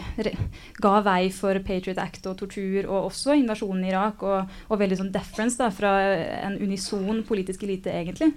ga, 0.82 0.94
vei 1.06 1.28
for 1.30 1.60
Patriot 1.62 2.00
Act 2.02 2.26
og 2.30 2.38
tortur, 2.40 2.88
og 2.88 3.12
også 3.12 3.36
invasjonen 3.38 3.84
i 3.86 3.92
Irak, 3.92 4.24
og, 4.26 4.56
og 4.66 4.80
veldig 4.80 4.98
sånn 4.98 5.12
deference 5.14 5.60
da, 5.60 5.70
fra 5.74 5.94
en 6.40 6.58
unison 6.58 7.22
politisk 7.28 7.62
elite, 7.66 7.94
egentlig? 7.94 8.32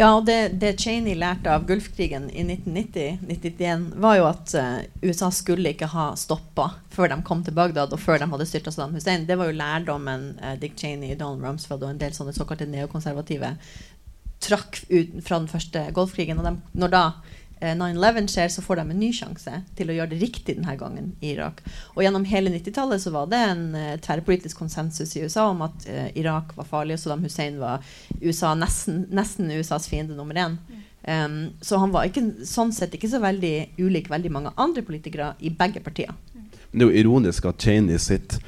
Ja, 0.00 0.22
det, 0.24 0.48
det, 0.48 0.78
Cheney 0.80 1.12
lærte 1.18 1.52
av 1.52 1.66
Gulfkrigen 1.68 2.30
i 2.30 2.40
1990-1991, 2.46 3.82
var 4.00 4.14
jo 4.16 4.28
at 4.30 4.54
uh, 4.56 4.78
USA 5.04 5.28
skulle 5.34 5.74
ikke 5.74 5.90
ha 5.92 6.06
stoppa 6.16 6.70
før 6.94 7.12
de 7.12 7.18
kom 7.26 7.42
til 7.44 7.56
Bagdad, 7.58 7.92
og 7.92 8.00
før 8.00 8.22
de 8.22 8.28
hadde 8.30 8.46
styrta 8.48 8.72
Saddam 8.72 8.94
Hussein. 8.96 9.26
Det 9.28 9.36
var 9.36 9.50
jo 9.50 9.58
lærdommen 9.58 10.30
uh, 10.40 10.54
Dick 10.62 10.78
Cheney, 10.80 11.12
Donald 11.20 11.44
Rumsfeld 11.44 11.84
og 11.84 11.92
en 11.92 12.00
del 12.00 12.16
sånne 12.16 12.32
såkalte 12.32 12.70
neokonservative 12.70 13.52
trakk 14.40 14.80
ut 14.88 15.20
fra 15.20 15.36
den 15.42 15.50
første 15.52 15.84
Golfkrigen. 15.92 16.40
Og 16.40 16.48
de, 16.48 16.54
når 16.80 16.94
da 16.94 17.04
9-11 17.60 18.18
eh, 18.18 18.26
skjer, 18.26 18.48
så 18.48 18.62
får 18.62 18.80
de 18.80 18.84
en 18.90 19.00
ny 19.00 19.10
sjanse 19.12 19.60
til 19.76 19.90
å 19.90 19.96
gjøre 19.96 20.14
det 20.14 20.20
riktig 20.22 20.56
denne 20.56 20.76
gangen 20.80 21.12
i 21.20 21.34
Irak. 21.34 21.60
Og 21.94 22.02
gjennom 22.04 22.24
hele 22.28 22.52
90-tallet 22.54 23.02
så 23.02 23.12
var 23.14 23.28
det 23.30 23.40
en 23.50 23.64
uh, 23.76 23.96
tverrpolitisk 24.00 24.58
konsensus 24.62 25.12
i 25.16 25.24
USA 25.26 25.48
om 25.52 25.60
at 25.66 25.88
uh, 25.88 26.06
Irak 26.18 26.54
var 26.56 26.68
farlig, 26.68 26.96
og 26.96 27.02
Saddam 27.02 27.26
Hussein 27.26 27.58
var 27.60 27.84
USA, 28.22 28.54
nesten, 28.56 29.04
nesten 29.12 29.52
USAs 29.52 29.90
fiende 29.90 30.16
nummer 30.16 30.40
én. 30.40 30.56
Um, 31.04 31.38
så 31.64 31.80
han 31.80 31.92
var 31.92 32.08
ikke, 32.08 32.24
sånn 32.48 32.72
sett 32.76 32.96
ikke 32.96 33.08
så 33.08 33.20
veldig 33.22 33.54
ulik 33.80 34.10
veldig 34.12 34.32
mange 34.32 34.54
andre 34.60 34.84
politikere 34.84 35.34
i 35.40 35.52
begge 35.52 35.84
partier. 35.84 36.12
Det 36.70 36.80
er 36.80 36.86
jo 36.86 37.04
ironisk 37.04 37.48
at 37.50 37.60
Cheney 37.60 37.98
sitter 38.00 38.40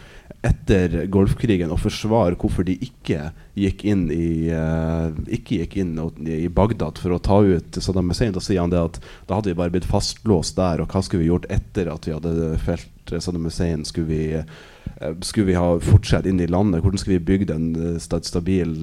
etter 0.42 1.04
Golfkrigen 1.12 1.70
og 1.70 1.80
forsvare 1.84 2.34
hvorfor 2.38 2.66
de 2.66 2.74
ikke 2.82 3.28
gikk 3.58 3.84
inn 3.86 4.08
i, 4.10 4.50
uh, 4.50 5.14
ikke 5.30 5.60
gikk 5.60 5.76
inn 5.78 5.94
i 6.26 6.48
Bagdad 6.50 6.98
for 6.98 7.14
å 7.14 7.20
ta 7.22 7.38
ut 7.46 7.78
Saddam 7.78 8.10
Hussein. 8.10 8.34
Da 8.34 8.42
sier 8.42 8.62
han 8.62 8.72
det 8.72 8.80
at 8.82 8.98
da 9.28 9.38
hadde 9.38 9.52
vi 9.52 9.58
bare 9.60 9.74
blitt 9.74 9.86
fastlåst 9.86 10.58
der, 10.58 10.82
og 10.82 10.90
hva 10.90 11.04
skulle 11.04 11.22
vi 11.22 11.30
gjort 11.30 11.46
etter 11.52 11.92
at 11.92 12.08
vi 12.08 12.16
hadde 12.16 12.52
felt 12.64 13.14
Saddam 13.14 13.46
Hussein? 13.46 13.86
Skulle 13.86 14.10
vi, 14.10 14.42
uh, 14.42 15.14
skulle 15.22 15.52
vi 15.52 15.58
ha 15.60 15.68
fortsatt 15.78 16.26
inn 16.26 16.42
i 16.42 16.50
landet? 16.50 16.82
Hvordan 16.82 17.04
skulle 17.04 17.20
vi 17.20 17.30
bygd 17.32 17.54
en 17.54 17.68
st 18.02 18.24
stabil 18.26 18.74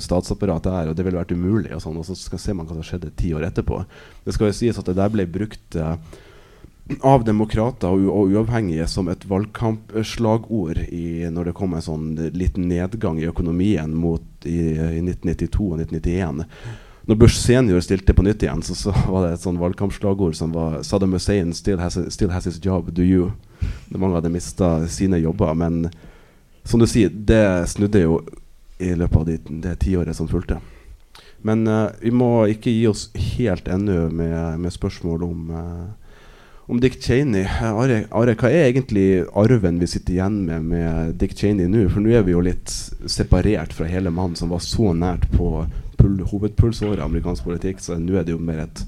statsapparat 0.00 0.70
der? 0.70 0.88
Og 0.88 0.96
det 0.96 1.04
ville 1.04 1.20
vært 1.20 1.36
umulig. 1.36 1.74
Og, 1.76 1.84
sånn, 1.84 2.00
og 2.00 2.08
så 2.08 2.16
skal 2.16 2.40
se 2.40 2.56
man 2.56 2.70
hva 2.70 2.80
som 2.80 2.86
skjedde 2.94 3.12
ti 3.20 3.36
år 3.36 3.50
etterpå. 3.50 3.84
Det 4.24 4.36
skal 4.36 4.48
jo 4.48 4.56
sies 4.56 4.80
at 4.80 4.88
det 4.88 4.96
der 4.96 5.12
ble 5.12 5.28
brukt 5.28 5.82
av 7.00 7.24
demokrater 7.24 7.88
og, 7.88 8.32
uavhengige 8.34 8.86
som 8.90 9.08
et 9.08 9.24
valgkampslagord 9.28 10.82
i, 10.84 11.24
når 11.32 11.50
det 11.50 11.56
kom 11.56 11.74
en 11.74 11.84
sånn 11.84 12.08
liten 12.36 12.68
nedgang 12.68 13.20
i 13.20 13.28
økonomien 13.30 13.94
mot, 13.96 14.24
i, 14.44 14.74
i 14.76 15.00
1992 15.00 15.70
og 15.70 15.80
1991. 15.80 16.44
Når 17.08 17.20
Bush 17.20 17.36
senior 17.36 17.80
stilte 17.84 18.14
på 18.16 18.24
nytt 18.24 18.44
igjen, 18.44 18.62
så, 18.64 18.76
så 18.76 18.92
var 19.08 19.26
det 19.26 19.34
et 19.34 19.44
sånn 19.44 19.60
valgkampslagord 19.60 20.36
som 20.36 20.52
var 20.56 20.78
Saddam 20.84 21.16
Hussein 21.16 21.52
still 21.56 21.80
has, 21.80 21.98
still 22.12 22.32
has 22.32 22.48
his 22.48 22.60
job, 22.60 22.92
do 22.96 23.04
you? 23.04 23.32
Mange 23.92 24.16
hadde 24.16 24.32
mista 24.32 24.76
sine 24.88 25.20
jobber. 25.20 25.52
Men 25.56 25.88
som 26.64 26.80
du 26.80 26.88
sier, 26.88 27.12
det 27.12 27.68
snudde 27.72 28.04
jo 28.04 28.22
i 28.80 28.94
løpet 28.96 29.20
av 29.20 29.28
de, 29.28 29.36
det 29.64 29.76
tiåret 29.84 30.16
som 30.16 30.28
fulgte. 30.28 30.60
Men 31.44 31.68
uh, 31.68 31.92
vi 32.00 32.12
må 32.12 32.46
ikke 32.52 32.72
gi 32.72 32.86
oss 32.88 33.10
helt 33.36 33.68
ennå 33.68 34.08
med, 34.08 34.60
med 34.64 34.72
spørsmål 34.72 35.26
om 35.28 35.52
uh, 35.52 35.92
om 36.66 36.80
Dick 36.80 37.02
Cheney. 37.02 37.44
Are, 37.44 38.02
Are, 38.10 38.34
hva 38.40 38.50
er 38.50 38.70
egentlig 38.70 39.24
arven 39.36 39.80
vi 39.82 39.88
sitter 39.90 40.16
igjen 40.16 40.42
med 40.48 40.68
med 40.70 41.16
Dick 41.20 41.36
Cheney 41.36 41.68
nå? 41.68 41.86
For 41.92 42.04
nå 42.04 42.14
er 42.16 42.24
vi 42.26 42.34
jo 42.34 42.44
litt 42.44 42.72
separert 43.10 43.74
fra 43.76 43.88
hele 43.88 44.12
mannen 44.14 44.38
som 44.38 44.52
var 44.54 44.64
så 44.64 44.94
nært 44.96 45.28
på 45.34 45.66
hovedpulsåret 46.04 47.00
i 47.00 47.04
amerikansk 47.04 47.46
politikk, 47.46 47.80
så 47.80 47.96
nå 47.96 48.18
er 48.18 48.26
det 48.26 48.34
jo 48.34 48.42
mer 48.42 48.66
et 48.66 48.82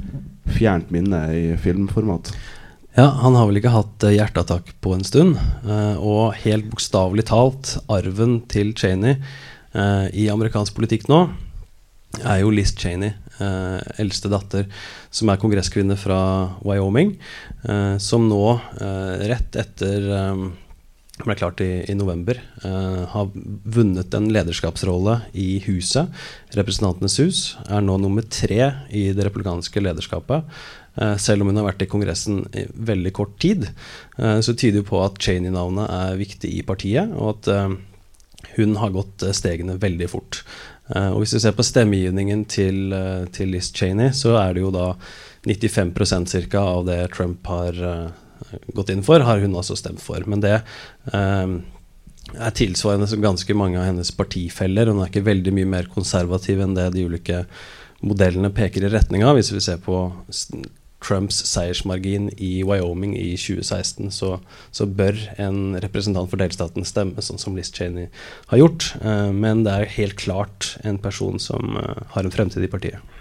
fjernt 0.57 0.91
minne 0.93 1.21
i 1.33 1.45
filmformat. 1.61 2.33
Ja, 2.97 3.11
han 3.23 3.37
har 3.37 3.49
vel 3.49 3.61
ikke 3.61 3.75
hatt 3.75 4.05
uh, 4.05 4.13
hjerteattakk 4.13 4.73
på 4.85 4.95
en 4.97 5.05
stund. 5.05 5.37
Uh, 5.65 5.97
og 6.01 6.37
helt 6.45 6.69
bokstavelig 6.73 7.27
talt, 7.29 7.77
arven 7.93 8.39
til 8.53 8.73
Cheney 8.77 9.19
uh, 9.77 10.09
i 10.17 10.29
amerikansk 10.33 10.77
politikk 10.77 11.09
nå 11.13 11.27
er 12.25 12.41
jo 12.41 12.53
Liz 12.55 12.73
Cheney, 12.79 13.13
eh, 13.43 13.81
eldste 14.03 14.31
datter, 14.33 14.69
som 15.11 15.33
er 15.33 15.41
kongresskvinne 15.43 15.97
fra 16.01 16.21
Wyoming, 16.67 17.17
eh, 17.69 17.97
som 18.03 18.29
nå, 18.31 18.45
eh, 18.81 19.27
rett 19.33 19.59
etter 19.63 20.09
eh, 20.21 20.47
ble 21.25 21.37
klart 21.39 21.63
i, 21.65 21.71
i 21.89 21.95
november, 21.97 22.39
eh, 22.65 23.03
har 23.09 23.31
vunnet 23.33 24.15
en 24.15 24.29
lederskapsrolle 24.33 25.21
i 25.33 25.63
Huset, 25.65 26.13
Representantenes 26.57 27.17
hus, 27.23 27.41
er 27.73 27.85
nå 27.85 27.97
nummer 28.03 28.27
tre 28.29 28.61
i 28.93 29.09
det 29.17 29.29
republikanske 29.29 29.81
lederskapet. 29.81 30.45
Uh, 30.97 31.13
selv 31.21 31.45
om 31.45 31.51
hun 31.51 31.59
har 31.61 31.67
vært 31.67 31.83
i 31.85 31.89
Kongressen 31.93 32.39
i 32.57 32.63
veldig 32.73 33.11
kort 33.17 33.35
tid, 33.43 33.67
uh, 34.17 34.39
så 34.41 34.55
tyder 34.57 34.81
det 34.81 34.89
på 34.89 35.03
at 35.05 35.19
Cheney-navnet 35.21 35.93
er 35.93 36.17
viktig 36.17 36.53
i 36.57 36.63
partiet, 36.65 37.13
og 37.13 37.35
at 37.35 37.51
hun 38.57 38.79
har 38.81 38.95
gått 38.95 39.25
stegene 39.37 39.77
veldig 39.81 40.09
fort. 40.09 40.41
Uh, 40.87 41.11
og 41.15 41.23
Hvis 41.23 41.35
du 41.35 41.41
ser 41.43 41.55
på 41.57 41.67
stemmegivningen 41.67 42.45
til, 42.51 42.93
uh, 42.95 43.25
til, 43.35 43.51
Liz 43.55 43.73
Cheney, 43.75 44.13
så 44.15 44.37
er 44.39 44.55
det 44.55 44.63
jo 44.63 44.71
da 44.75 44.93
95% 45.47 46.31
cirka 46.31 46.63
av 46.63 46.87
det 46.87 47.01
Trump 47.15 47.47
har 47.51 47.81
uh, 47.83 48.53
gått 48.75 48.93
inn 48.95 49.03
for, 49.07 49.25
har 49.27 49.43
hun 49.43 49.59
også 49.59 49.79
stemt 49.79 50.03
for. 50.03 50.23
Men 50.31 50.43
det 50.45 50.61
er 51.11 52.53
tilsvarende 52.55 53.09
som 53.11 53.23
ganske 53.23 53.55
mange 53.59 53.81
av 53.81 53.89
hennes 53.89 54.13
partifeller. 54.15 54.91
Hun 54.91 55.03
er 55.03 55.11
ikke 55.11 55.27
veldig 55.27 55.55
mye 55.57 55.71
mer 55.71 55.89
konservativ 55.91 56.61
enn 56.63 56.77
det 56.77 56.91
de 56.95 57.07
ulike 57.09 57.45
modellene 58.07 58.53
peker 58.55 58.87
i 58.87 58.91
retning 58.93 59.25
av. 59.27 59.39
Hvis 59.39 59.51
vi 59.55 59.63
ser 59.65 59.81
på 59.83 60.05
Trumps 61.07 61.39
seiersmargin 61.47 62.31
i 62.37 62.65
Wyoming 62.65 63.17
i 63.19 63.37
2016, 63.37 64.11
så, 64.11 64.39
så, 64.71 64.87
bør 64.87 65.19
en 65.39 65.79
representant 65.83 66.31
for 66.31 66.41
delstaten 66.41 66.87
stemme, 66.87 67.23
sånn 67.23 67.41
som 67.41 67.57
Liz 67.59 67.71
Cheney 67.75 68.09
har 68.51 68.63
gjort. 68.63 68.91
Uh, 69.05 69.31
men 69.35 69.63
det 69.67 69.75
er 69.77 69.95
helt 69.99 70.19
klart 70.19 70.75
en 70.87 70.99
person 71.03 71.39
som 71.43 71.79
uh, 71.79 71.95
har 72.17 72.27
en 72.27 72.35
fremtid 72.35 72.67
i 72.67 72.73
partiet. 72.73 73.17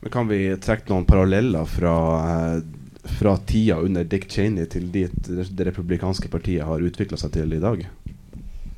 Men 0.00 0.14
Kan 0.14 0.30
vi 0.30 0.42
trekke 0.62 0.88
noen 0.92 1.08
paralleller 1.08 1.68
fra, 1.68 1.94
uh, 2.24 3.08
fra 3.18 3.36
tida 3.48 3.80
under 3.84 4.06
Dick 4.08 4.30
Cheney 4.32 4.68
til 4.70 4.88
dit 4.94 5.18
det 5.28 5.68
republikanske 5.68 6.30
partiet 6.32 6.64
har 6.64 6.84
utvikla 6.84 7.20
seg 7.20 7.36
til 7.36 7.52
i 7.52 7.62
dag? 7.62 7.84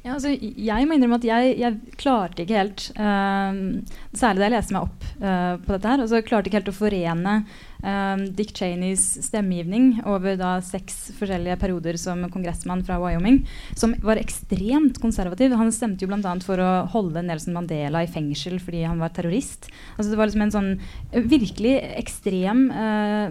Ja, 0.00 0.14
altså, 0.16 0.32
jeg 0.32 0.86
må 0.88 0.96
innrømme 0.96 1.18
at 1.20 1.26
jeg, 1.28 1.56
jeg 1.60 1.96
klarte 2.00 2.46
ikke 2.46 2.56
helt, 2.56 2.86
særlig 2.96 4.40
da 4.40 4.46
jeg 4.46 4.54
leste 4.54 4.72
meg 4.72 4.86
opp 4.86 5.02
på 5.66 5.74
dette 5.74 5.90
her, 5.90 6.00
altså 6.00 6.22
klarte 6.24 6.48
ikke 6.48 6.56
helt 6.56 6.70
å 6.72 6.74
forene 6.78 7.34
um, 7.82 8.24
Dick 8.36 8.52
Cheneys 8.56 9.02
stemmegivning 9.26 10.00
over 10.08 10.36
da 10.38 10.56
seks 10.64 11.10
forskjellige 11.18 11.58
perioder 11.60 11.98
som 12.00 12.22
kongressmann 12.32 12.84
fra 12.86 12.98
Wyoming, 13.02 13.42
som 13.78 13.94
var 14.04 14.20
ekstremt 14.20 15.00
konservativ. 15.02 15.54
Han 15.58 15.72
stemte 15.74 16.04
jo 16.04 16.10
bl.a. 16.10 16.34
for 16.44 16.60
å 16.62 16.70
holde 16.92 17.22
Nelson 17.26 17.56
Mandela 17.56 18.04
i 18.04 18.10
fengsel 18.10 18.58
fordi 18.62 18.84
han 18.86 19.00
var 19.02 19.14
terrorist. 19.16 19.70
Altså 19.96 20.10
Det 20.10 20.20
var 20.20 20.30
liksom 20.30 20.44
en 20.46 20.54
sånn 20.54 20.70
eh, 20.76 21.24
virkelig 21.24 21.76
ekstrem 22.00 22.66
uh, 22.72 23.28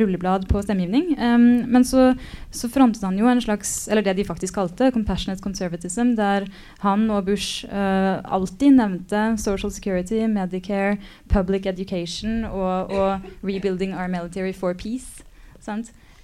rulleblad 0.00 0.48
på 0.50 0.62
stemmegivning. 0.64 1.14
Um, 1.18 1.48
men 1.70 1.86
så, 1.86 2.12
så 2.54 2.70
frontet 2.72 3.04
han 3.06 3.18
jo 3.18 3.28
en 3.30 3.42
slags, 3.42 3.86
eller 3.88 4.04
det 4.06 4.18
de 4.18 4.28
faktisk 4.28 4.58
kalte 4.58 4.92
compassionate 4.94 5.44
conservatism, 5.44 6.14
der 6.18 6.48
han 6.84 7.08
og 7.12 7.28
Bush 7.28 7.66
uh, 7.68 8.20
alltid 8.24 8.78
nevnte 8.78 9.24
social 9.40 9.72
security, 9.74 10.24
Medicare, 10.28 10.98
public 11.28 11.66
education 11.66 12.44
og, 12.48 12.92
og 12.92 13.46
rebuilding 13.46 13.87
using 13.88 13.94
our 13.94 14.08
military 14.08 14.52
for 14.52 14.74
peace. 14.74 15.22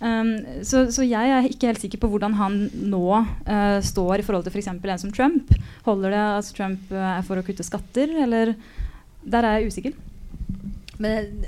Um, 0.00 0.38
så, 0.62 0.90
så, 0.92 1.02
jeg 1.02 1.30
er 1.30 1.46
ikke 1.48 1.66
helt 1.66 1.80
sikker 1.80 1.98
på 1.98 2.08
hvordan 2.08 2.34
han 2.34 2.70
nå 2.72 3.24
uh, 3.48 3.80
står 3.82 4.20
i 4.20 4.22
forhold 4.22 4.44
til 4.44 4.52
f.eks. 4.52 4.68
en 4.68 4.98
som 4.98 5.12
Trump. 5.12 5.52
Holder 5.84 6.10
det 6.10 6.24
at 6.38 6.54
Trump 6.56 6.80
uh, 6.92 7.18
er 7.18 7.22
for 7.22 7.38
å 7.38 7.44
kutte 7.44 7.64
skatter, 7.64 8.10
eller 8.24 8.54
der 9.24 9.44
er 9.44 9.58
jeg 9.58 9.72
usikker. 9.72 9.92
Men 10.98 11.44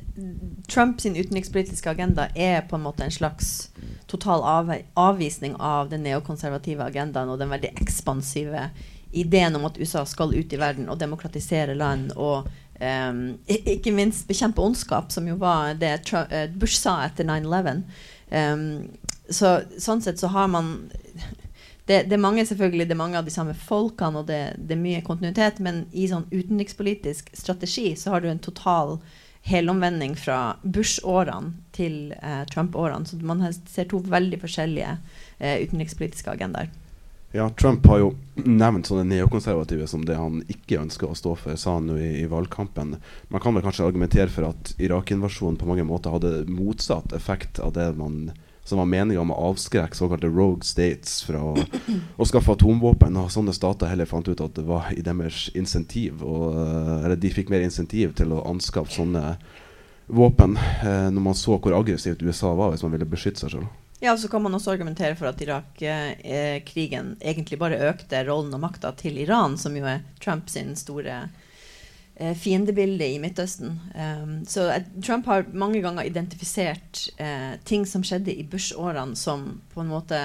Trumps 0.69 1.07
utenrikspolitiske 1.07 1.91
agenda 1.91 2.29
er 2.35 2.65
på 2.67 2.77
en 2.77 2.83
måte 2.83 3.05
en 3.05 3.15
slags 3.15 3.71
total 4.11 4.43
av, 4.43 4.73
avvisning 4.95 5.55
av 5.63 5.91
den 5.91 6.03
neokonservative 6.03 6.83
agendaen 6.83 7.31
og 7.31 7.39
den 7.39 7.53
veldig 7.53 7.71
ekspansive 7.79 8.69
ideen 9.17 9.55
om 9.57 9.65
at 9.69 9.79
USA 9.79 10.03
skal 10.07 10.35
ut 10.35 10.53
i 10.53 10.59
verden 10.59 10.91
og 10.91 10.99
demokratisere 10.99 11.77
land 11.79 12.11
og 12.17 12.49
um, 12.81 13.23
ikke 13.47 13.95
minst 13.95 14.27
bekjempe 14.29 14.63
ondskap, 14.63 15.11
som 15.13 15.29
jo 15.29 15.37
var 15.41 15.75
det 15.81 15.99
uh, 16.13 16.47
Bush 16.55 16.81
sa 16.81 17.01
etter 17.07 17.29
9-11. 17.29 17.83
Um, 18.31 18.65
så, 19.31 19.61
sånn 19.83 20.03
sett 20.03 20.23
så 20.23 20.31
har 20.35 20.49
man 20.53 20.73
det, 21.89 22.07
det, 22.07 22.17
er 22.17 22.23
mange 22.23 22.47
selvfølgelig, 22.47 22.89
det 22.89 22.97
er 22.97 23.03
mange 23.03 23.21
av 23.21 23.29
de 23.29 23.35
samme 23.35 23.55
folkene, 23.59 24.23
og 24.23 24.31
det, 24.31 24.41
det 24.59 24.77
er 24.77 24.83
mye 24.83 25.05
kontinuitet, 25.07 25.63
men 25.63 25.85
i 25.93 26.09
sånn 26.11 26.29
utenrikspolitisk 26.33 27.31
strategi 27.37 27.93
så 27.99 28.15
har 28.15 28.25
du 28.25 28.31
en 28.33 28.43
total 28.43 28.99
helomvending 29.47 30.17
fra 30.19 30.57
Bush-årene 30.63 31.53
til 31.77 32.11
eh, 32.19 32.43
Trump-årene. 32.51 33.07
Så 33.07 33.19
man 33.23 33.45
ser 33.71 33.87
to 33.91 34.01
veldig 34.03 34.41
forskjellige 34.43 34.97
eh, 35.39 35.61
utenrikspolitiske 35.63 36.33
agendaer. 36.33 36.73
Ja, 37.35 37.51
Trump 37.51 37.87
har 37.87 38.01
jo 38.01 38.13
nevnt 38.35 38.89
sånne 38.89 39.05
neokonservative 39.11 39.89
som 39.91 40.05
det 40.07 40.17
han 40.17 40.39
ikke 40.53 40.79
ønsker 40.81 41.11
å 41.11 41.17
stå 41.19 41.35
for, 41.37 41.59
sa 41.59 41.75
han 41.77 41.91
jo 41.91 41.97
i, 41.99 42.23
i, 42.23 42.27
valgkampen. 42.31 42.95
Man 43.33 43.43
kan 43.43 43.57
vel 43.57 43.65
kanskje 43.67 43.89
argumentere 43.89 44.31
for 44.33 44.49
at 44.53 44.75
Irak-invasjonen 44.81 45.59
på 45.61 45.69
mange 45.69 45.85
måter 45.85 46.15
hadde 46.15 46.47
motsatt 46.49 47.13
effekt 47.17 47.61
av 47.61 47.75
det 47.77 47.91
man 47.99 48.31
som 48.67 48.81
var 48.81 48.89
meninga 48.91 49.21
om 49.23 49.31
å 49.31 49.39
avskrekke 49.53 49.95
såkalte 49.95 50.27
rogue 50.27 50.67
states 50.67 51.21
fra 51.23 51.39
å, 51.39 51.53
å, 52.17 52.27
skaffe 52.27 52.57
atomvåpen. 52.57 53.15
Og 53.21 53.31
sånne 53.31 53.55
stater 53.55 53.93
heller 53.93 54.11
fant 54.11 54.27
ut 54.27 54.43
at 54.43 54.59
det 54.59 54.65
var 54.67 54.91
i 54.91 55.05
deres 55.07 55.47
insentiv, 55.55 56.25
og, 56.27 56.57
eh, 56.59 57.05
eller 57.05 57.21
de 57.21 57.31
fikk 57.31 57.53
mer 57.53 57.63
insentiv 57.63 58.17
til 58.19 58.35
å 58.35 58.43
anskaffe 58.51 58.97
sånne 58.97 59.37
våpen 60.07 60.59
eh, 60.59 61.09
når 61.15 61.23
man 61.23 61.39
så 61.39 61.61
hvor 61.61 61.79
aggressivt 61.79 62.25
USA 62.27 62.55
var 62.59 62.73
hvis 62.73 62.83
man 62.87 62.97
ville 62.97 63.07
beskytte 63.11 63.45
seg 63.45 63.55
selv. 63.55 63.71
Ja, 64.01 64.17
så 64.17 64.29
kan 64.29 64.43
man 64.43 64.55
også 64.55 64.75
argumentere 64.75 65.17
for 65.17 65.31
at 65.31 65.41
Irak-krigen 65.41 67.17
eh, 67.17 67.31
egentlig 67.31 67.59
bare 67.59 67.81
økte 67.89 68.21
rollen 68.29 68.53
og 68.53 68.61
makta 68.61 68.93
til 68.93 69.17
Iran, 69.23 69.57
som 69.57 69.77
jo 69.77 69.87
er 69.89 70.05
Trump 70.21 70.51
sin 70.53 70.75
store 70.77 71.23
eh, 72.15 72.35
fiendebilde 72.37 73.09
i 73.09 73.19
Midtøsten. 73.23 73.79
Um, 73.97 74.35
så 74.45 74.69
Trump 75.01 75.27
har 75.33 75.49
mange 75.53 75.81
ganger 75.81 76.05
identifisert 76.05 77.07
eh, 77.17 77.57
ting 77.65 77.89
som 77.89 78.05
skjedde 78.05 78.37
i 78.37 78.45
Bush-årene, 78.45 79.17
som 79.17 79.63
på 79.73 79.81
en 79.81 79.95
måte 79.95 80.21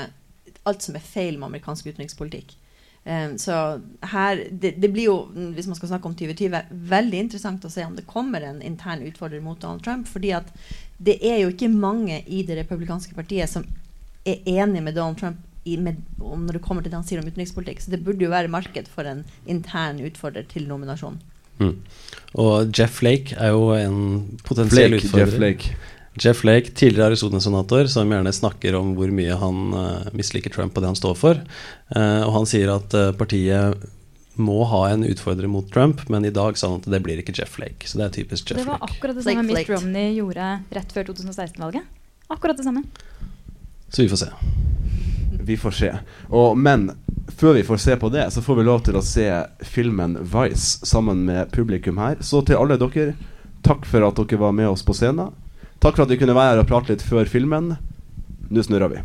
alt 0.67 0.83
som 0.83 0.99
er 0.99 1.07
feil 1.07 1.39
med 1.39 1.53
amerikansk 1.53 1.87
utenrikspolitikk. 1.93 2.57
Um, 3.05 3.37
så 3.39 3.79
her 4.11 4.43
det, 4.51 4.75
det, 4.83 4.91
blir 4.91 5.07
jo, 5.07 5.15
hvis 5.55 5.71
man 5.71 5.79
skal 5.79 5.95
snakke 5.95 6.11
om 6.11 6.19
2020, 6.19 6.75
veldig 6.91 7.23
interessant 7.23 7.63
å 7.65 7.71
se 7.71 7.87
om 7.87 7.95
det 7.95 8.05
kommer 8.05 8.43
en 8.45 8.59
intern 8.61 9.07
utfordrer 9.07 9.41
mot 9.41 9.63
Donald 9.63 9.81
Trump. 9.87 10.11
fordi 10.11 10.35
at 10.35 10.51
det 11.01 11.17
er 11.25 11.39
jo 11.41 11.51
ikke 11.53 11.71
mange 11.71 12.21
i 12.27 12.43
det 12.45 12.59
republikanske 12.61 13.15
partiet 13.17 13.49
som 13.49 13.65
er 14.27 14.43
enig 14.45 14.83
med 14.85 14.95
Donald 14.97 15.17
Trump 15.17 15.39
i, 15.63 15.77
med, 15.77 15.97
når 16.17 16.57
det 16.57 16.63
kommer 16.65 16.81
til 16.81 16.93
det 16.93 16.99
han 16.99 17.05
sier 17.05 17.21
om 17.21 17.29
utenrikspolitikk. 17.29 17.81
Så 17.83 17.93
det 17.93 18.01
burde 18.05 18.25
jo 18.25 18.33
være 18.33 18.51
marked 18.51 18.89
for 18.89 19.07
en 19.09 19.23
intern 19.49 20.01
utfordrer 20.05 20.45
til 20.49 20.67
nominasjonen. 20.69 21.21
Mm. 21.61 21.75
Og 22.41 22.71
Jeff 22.73 23.01
Flake 23.01 23.37
er 23.37 23.53
jo 23.53 23.71
en 23.77 23.99
potensiell 24.45 24.95
Flake, 24.95 25.05
utfordrer. 25.05 25.25
Jeff 25.25 25.37
Flake. 25.37 25.75
Jeff 26.21 26.41
Flake, 26.43 26.73
tidligere 26.75 27.11
Arizona-senator, 27.11 27.87
som 27.87 28.09
gjerne 28.11 28.33
snakker 28.35 28.75
om 28.75 28.95
hvor 28.97 29.13
mye 29.15 29.37
han 29.39 29.61
uh, 29.71 30.09
misliker 30.17 30.51
Trump 30.51 30.75
og 30.75 30.83
det 30.83 30.91
han 30.91 30.99
står 30.99 31.15
for. 31.17 31.41
Uh, 31.93 32.21
og 32.25 32.33
han 32.41 32.49
sier 32.49 32.73
at 32.73 32.97
uh, 32.97 33.13
partiet 33.15 33.85
må 34.43 34.63
ha 34.69 34.81
en 34.91 35.05
utfordrer 35.07 35.49
mot 35.51 35.67
Trump, 35.73 36.03
men 36.09 36.25
i 36.27 36.33
dag 36.33 36.57
sa 36.59 36.69
han 36.71 36.81
at 36.81 36.89
det 36.91 36.99
blir 37.05 37.21
ikke 37.21 37.33
Jeff 37.37 37.55
Flake. 37.57 37.87
Så 37.87 37.99
det 38.01 38.07
er 38.07 38.15
typisk 38.21 38.51
Jeff 38.51 38.59
Flake. 38.59 38.65
Det 38.65 38.71
var 38.71 38.81
Flake. 38.81 38.97
akkurat 38.97 39.19
det 39.19 39.25
samme 39.27 39.47
Mitt 39.47 39.69
Romney 39.71 40.13
gjorde 40.17 40.49
rett 40.77 40.95
før 40.95 41.09
2016-valget. 41.11 41.87
Akkurat 42.31 42.57
det 42.57 42.65
samme. 42.67 42.83
Så 43.89 44.03
vi 44.05 44.09
får 44.11 44.21
se. 44.23 44.29
Vi 45.41 45.57
får 45.57 45.71
se. 45.71 45.91
Og, 46.29 46.57
men 46.57 46.91
før 47.37 47.53
vi 47.57 47.63
får 47.67 47.77
se 47.83 47.97
på 47.99 48.09
det, 48.13 48.27
så 48.31 48.41
får 48.41 48.59
vi 48.59 48.63
lov 48.67 48.83
til 48.85 48.97
å 48.99 49.03
se 49.05 49.27
filmen 49.67 50.17
Vice 50.21 50.85
sammen 50.87 51.25
med 51.27 51.51
publikum 51.51 51.99
her. 52.01 52.19
Så 52.21 52.43
til 52.47 52.59
alle 52.59 52.77
dere, 52.79 53.15
takk 53.65 53.85
for 53.89 54.05
at 54.07 54.19
dere 54.21 54.41
var 54.41 54.55
med 54.55 54.69
oss 54.71 54.85
på 54.85 54.95
scenen. 54.97 55.33
Takk 55.81 55.97
for 55.97 56.05
at 56.05 56.13
vi 56.13 56.19
kunne 56.21 56.37
være 56.37 56.55
her 56.55 56.63
og 56.63 56.69
prate 56.69 56.93
litt 56.93 57.05
før 57.05 57.25
filmen. 57.29 57.73
Nå 58.51 58.63
snurrer 58.63 58.91
vi. 58.93 59.01